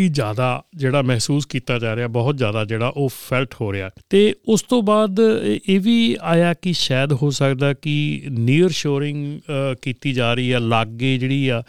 [0.00, 4.34] ਹੀ ਜ਼ਿਆਦਾ ਜਿਹੜਾ ਮਹਿਸੂਸ ਕੀਤਾ ਜਾ ਰਿਹਾ, ਬਹੁਤ ਜ਼ਿਆਦਾ ਜਿਹੜਾ ਉਹ ਫੈਲਟ ਹੋ ਰਿਹਾ। ਤੇ
[4.48, 5.20] ਉਸ ਤੋਂ ਬਾਅਦ
[5.68, 9.40] ਇਹ ਵੀ ਆਇਆ ਕਿ ਸ਼ਾਇਦ ਹੋ ਸਕਦਾ ਕਿ ਨੀਅਰ ਸ਼ੋਰਿੰਗ
[9.82, 11.62] ਕੀਤੀ ਜਾ ਰਹੀ ਆ, ਲਾਗੇ ਜਿਹੜੀ ਆ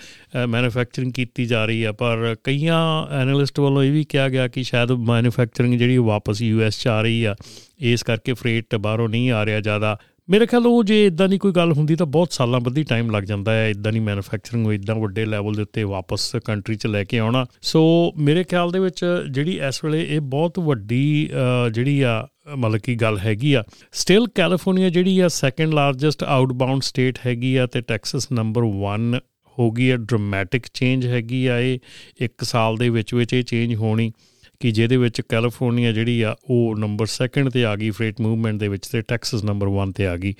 [0.48, 2.82] ਮੈਨੂਫੈਕਚਰਿੰਗ ਕੀਤੀ ਜਾ ਰਹੀ ਆ। ਪਰ ਕਈਆਂ
[3.14, 7.24] ਐਨਾਲਿਸਟ ਵੱਲੋਂ ਇਹ ਵੀ ਕਿਹਾ ਗਿਆ ਕਿ ਸ਼ਾਇਦ ਮੈਨੂਫੈਕਚਰਿੰਗ ਜਿਹੜੀ ਵਾਪਸ ਯੂਐਸ ਚ ਆ ਰਹੀ
[7.24, 7.36] ਆ।
[7.80, 9.98] ਇਸ ਕਰਕੇ ਫਰੇਟ ਬਾਹਰੋਂ ਨਹੀਂ ਆ ਰਿਹਾ ਜ਼ਿਆਦਾ।
[10.30, 13.24] ਮੇਰੇ ਖਿਆਲ ਉਹ ਜੇ ਇਦਾਂ ਦੀ ਕੋਈ ਗੱਲ ਹੁੰਦੀ ਤਾਂ ਬਹੁਤ ਸਾਲਾਂ ਬੱਧੀ ਟਾਈਮ ਲੱਗ
[13.24, 17.04] ਜਾਂਦਾ ਹੈ ਇਦਾਂ ਦੀ ਮੈਨੂਫੈਕਚਰਿੰਗ ਨੂੰ ਇਦਾਂ ਵੱਡੇ ਲੈਵਲ ਦੇ ਉੱਤੇ ਵਾਪਸ ਕੰਟਰੀ 'ਚ ਲੈ
[17.04, 17.82] ਕੇ ਆਉਣਾ। ਸੋ
[18.18, 21.30] ਮੇਰੇ ਖਿਆਲ ਦੇ ਵਿੱਚ ਜਿਹੜੀ ਇਸ ਵੇਲੇ ਇਹ ਬਹੁਤ ਵੱਡੀ
[21.74, 27.20] ਜਿਹੜੀ ਆ, ਮਤਲਬ ਕੀ ਗੱਲ ਹੈਗੀ ਆ ਸਟਿਲ ਕੈਲੀਫੋਰਨੀਆ ਜਿਹੜੀ ਆ ਸੈਕੰਡ ਲਾਰਜੈਸਟ ਆਊਟਬਾਉਂਡ ਸਟੇਟ
[27.26, 29.18] ਹੈਗੀ ਆ ਤੇ ਟੈਕਸਸ ਨੰਬਰ 1
[29.58, 31.80] ਹੋ ਗਈ ਆ ਡਰਾਮੈਟਿਕ ਚੇਂਜ ਹੈਗੀ ਆ ਇਹ,
[32.22, 34.12] ਇੱਕ ਸਾਲ ਦੇ ਵਿੱਚ ਵਿੱਚ ਇਹ ਚੇਂਜ ਹੋਣੀ।
[34.60, 38.68] ਕਿ ਜਿਹਦੇ ਵਿੱਚ ਕੈਲੀਫੋਰਨੀਆ ਜਿਹੜੀ ਆ, ਉਹ ਨੰਬਰ 2 ਤੇ ਆ ਗਈ ਫਰੇਟ ਮੂਵਮੈਂਟ ਦੇ
[38.68, 40.34] ਵਿੱਚ ਤੇ ਟੈਕਸਸ ਨੰਬਰ 1 ਤੇ ਆ ਗਈ।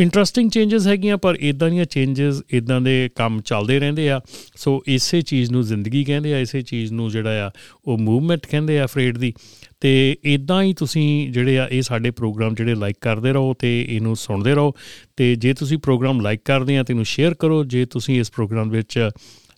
[0.00, 4.20] ਇੰਟਰਸਟਿੰਗ ਚੇਂਜਸ ਹੈਗੀਆਂ, ਪਰ ਇਦਾਂ ਦੀਆਂ ਚੇਂਜਸ ਇਦਾਂ ਦੇ ਕੰਮ ਚੱਲਦੇ ਰਹਿੰਦੇ ਆ।
[4.56, 7.50] ਸੋ ਇਸੇ ਚੀਜ਼ ਨੂੰ ਜ਼ਿੰਦਗੀ ਕਹਿੰਦੇ ਆ, ਇਸੇ ਚੀਜ਼ ਨੂੰ ਜਿਹੜਾ ਆ,
[7.84, 9.32] ਉਹ ਮੂਵਮੈਂਟ ਕਹਿੰਦੇ ਆ ਫਰੇਟ ਦੀ।
[9.80, 14.16] ਤੇ ਇਦਾਂ ਹੀ ਤੁਸੀਂ ਜਿਹੜੇ ਆ, ਇਹ ਸਾਡੇ ਪ੍ਰੋਗਰਾਮ ਜਿਹੜੇ ਲਾਈਕ ਕਰਦੇ ਰਹੋ ਤੇ ਇਹਨੂੰ
[14.16, 14.72] ਸੁਣਦੇ ਰਹੋ।
[15.16, 18.70] ਤੇ ਜੇ ਤੁਸੀਂ ਪ੍ਰੋਗਰਾਮ ਲਾਈਕ ਕਰਦੇ ਆ, ਤੇ ਇਹਨੂੰ ਸ਼ੇਅਰ ਕਰੋ। ਜੇ ਤੁਸੀਂ ਇਸ ਪ੍ਰੋਗਰਾਮ
[18.70, 19.08] ਵਿੱਚ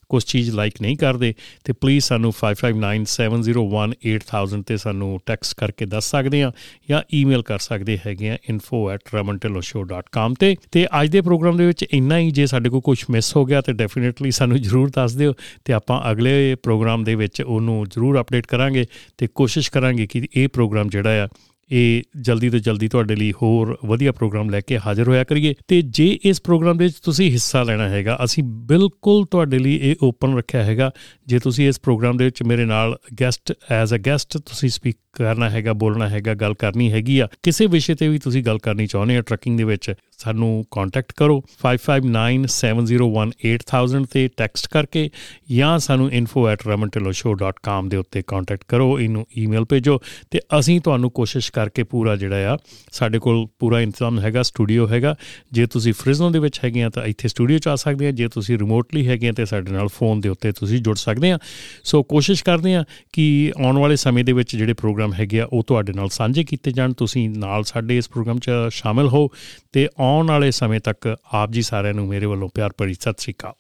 [0.09, 6.43] ਕੁਝ ਚੀਜ਼ ਲਾਈਕ ਨਹੀਂ ਕਰਦੇ, ਤੇ ਪਲੀਜ਼ ਸਾਨੂੰ 5597018000 ਤੇ ਸਾਨੂੰ ਟੈਕਸਟ ਕਰਕੇ ਦੱਸ ਸਕਦੇ
[6.43, 6.53] ਆ
[6.91, 12.19] ਜਾਂ ਈਮੇਲ ਕਰ ਸਕਦੇ ਹੈਗੇ ਆ info@ramantelloshow.com ਤੇ ਤੇ ਅੱਜ ਦੇ ਪ੍ਰੋਗਰਾਮ ਦੇ ਵਿੱਚ ਇੰਨਾ
[12.19, 15.33] ਹੀ, ਜੇ ਸਾਡੇ ਕੋਲ ਕੁਝ ਮਿਸ ਹੋ ਗਿਆ ਤੇ ਡੈਫੀਨਿਟਲੀ ਸਾਨੂੰ ਜਰੂਰ ਦੱਸ ਦਿਓ
[15.65, 18.87] ਤੇ ਆਪਾਂ ਅਗਲੇ ਪ੍ਰੋਗਰਾਮ ਦੇ ਵਿੱਚ ਉਹਨੂੰ ਜਰੂਰ ਅਪਡੇਟ ਕਰਾਂਗੇ
[19.19, 21.29] ਤੇ ਕੋਸ਼ਿਸ਼ ਕਰਾਂਗੇ ਕਿ ਇਹ ਪ੍ਰੋਗਰਾਮ ਜਿਹੜਾ ਆ
[21.73, 25.83] ਇਹ ਜਲਦੀ ਤੋਂ ਜਲਦੀ ਤੁਹਾਡੇ ਲਈ ਹੋਰ ਵਧੀਆ ਪ੍ਰੋਗਰਾਮ ਲੈ ਕੇ ਹਾਜ਼ਰ ਹੋਇਆ ਕਰੀਏ। ਤੇ
[25.83, 30.37] ਜੇ ਇਸ ਪ੍ਰੋਗਰਾਮ ਦੇ ਵਿੱਚ ਤੁਸੀਂ ਹਿੱਸਾ ਲੈਣਾ ਹੈਗਾ, ਅਸੀਂ ਬਿਲਕੁਲ ਤੁਹਾਡੇ ਲਈ ਇਹ ਓਪਨ
[30.37, 30.91] ਰੱਖਿਆ ਹੈਗਾ।
[31.27, 35.51] ਜੇ ਤੁਸੀਂ ਇਸ ਪ੍ਰੋਗਰਾਮ ਦੇ ਵਿੱਚ ਮੇਰੇ ਨਾਲ ਗੈਸਟ ਐਜ਼ ਅ ਗੈਸਟ ਤੁਸੀਂ ਸਪੀਕ ਕਰਨਾ
[35.51, 39.17] ਹੈਗਾ, ਬੋਲਣਾ ਹੈਗਾ, ਗੱਲ ਕਰਨੀ ਹੈਗੀ ਆ, ਕਿਸੇ ਵਿਸ਼ੇ ਤੇ ਵੀ ਤੁਸੀਂ ਗੱਲ ਕਰਨੀ ਚਾਹੁੰਦੇ
[39.17, 45.11] ਆ ਟਰੱਕਿੰਗ ਦੇ ਵਿੱਚ ਸਾਨੂੰ ਕੰਟੈਕਟ ਕਰੋ 5597018000 ਤੇ ਟੈਕਸਟ ਕਰਕੇ
[45.51, 50.01] ਜਾਂ ਸਾਨੂੰ info@ramantilloshow.com ਦੇ ਉੱਤੇ ਕੰਟੈਕਟ ਕਰੋ, ਇਹਨੂੰ ਈਮੇਲ ਭੇਜੋ
[50.31, 52.59] ਤੇ ਅਸੀਂ ਤੁਹਾਨੂੰ ਕੋਸ਼ਿਸ਼ ਕਰਕੇ ਪੂਰਾ ਜਿਹੜਾ ਆ,
[52.93, 55.17] ਸਾਡੇ ਕੋਲ ਪੂਰਾ ਇੰਤਜ਼ਾਮ ਹੈਗਾ ਸਟੂਡੀਓ ਹੈਗਾ।
[55.53, 58.29] ਜੇ ਤੁਸੀਂ ਫ੍ਰਿਜ਼ਨੋ ਦੇ ਵਿੱਚ ਹੈਗੇ ਆ ਤਾਂ ਇੱਥੇ ਸਟੂਡੀਓ ਚ ਆ ਸਕਦੇ ਆ, ਜੇ
[58.29, 61.39] ਤੁਸੀਂ ਰਿਮੋਟਲੀ ਹੈਗੇ ਆ ਤੇ ਸਾਡੇ ਨਾਲ ਫੋਨ ਦੇ ਉੱਤੇ ਤੁਸੀਂ ਜੁੜ ਸਕਦੇ ਆ।
[61.85, 65.65] ਸੋ ਕੋਸ਼ਿਸ਼ ਕਰਦੇ ਆ ਕਿ ਆਉਣ ਵਾਲੇ ਸਮੇਂ ਦੇ ਵਿੱਚ ਜਿਹੜੇ ਪ੍ਰੋਗਰਾਮ ਹੈਗੇ ਆ, ਉਹ
[65.67, 69.31] ਤੁਹਾਡੇ ਨਾਲ ਸਾਂਝੇ ਕੀਤੇ ਜਾਣ, ਤੁਸੀਂ ਨਾਲ ਸਾਡੇ ਇਸ ਪ੍ਰੋਗਰਾਮ 'ਚ ਸ਼ਾਮਿਲ ਹੋ
[69.73, 73.33] ਤੇ ਆਉਣ ਵਾਲੇ ਸਮੇਂ ਤੱਕ ਆਪ ਜੀ ਸਾਰਿਆਂ ਨੂੰ ਮੇਰੇ ਵੱਲੋਂ ਪਿਆਰ ਭਰੀ ਸਤਿ ਸ੍ਰੀ
[73.33, 73.53] ਅਕਾਲ।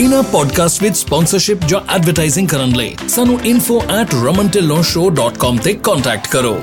[0.00, 6.62] ਇਨਾ ਪੋਡਕਾਸਟ ਵਿੱਚ ਸਪਾਂਸਰਸ਼ਿਪ ਜਾਂ ਐਡਵਰਟਾਈਜ਼ਿੰਗ ਕਰਨ ਲਈ ਸਾਨੂੰ info@ramantillonshow.com ਤੇ ਕੰਟੈਕਟ ਕਰੋ।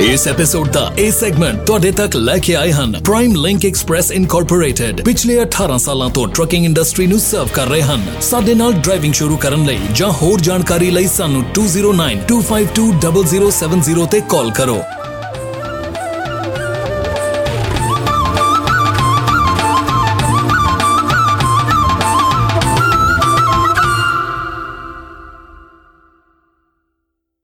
[0.00, 5.04] ਇਸ ਐਪੀਸੋਡ ਦਾ ਇਹ ਸੈਗਮੈਂਟ ਤੁਹਾਡੇ ਤੱਕ ਲੈ ਕੇ ਆਏ ਹਨ ਪ੍ਰਾਈਮ ਲਿੰਕ ਐਕਸਪ੍ਰੈਸ ਇਨਕੋਰਪੋਰੇਟਡ
[5.04, 9.36] ਪਿਛਲੇ 18 ਸਾਲਾਂ ਤੋਂ ਟਰੱਕਿੰਗ ਇੰਡਸਟਰੀ ਨੂੰ ਸਰਵ ਕਰ ਰਹੇ ਹਨ। ਸਾਡੇ ਨਾਲ ਡਰਾਈਵਿੰਗ ਸ਼ੁਰੂ
[9.36, 14.82] ਕਰਨ ਲਈ ਜਾਂ ਹੋਰ ਜਾਣਕਾਰੀ ਲਈ ਸਾਨੂੰ 2092520070 ਤੇ ਕਾਲ ਕਰੋ।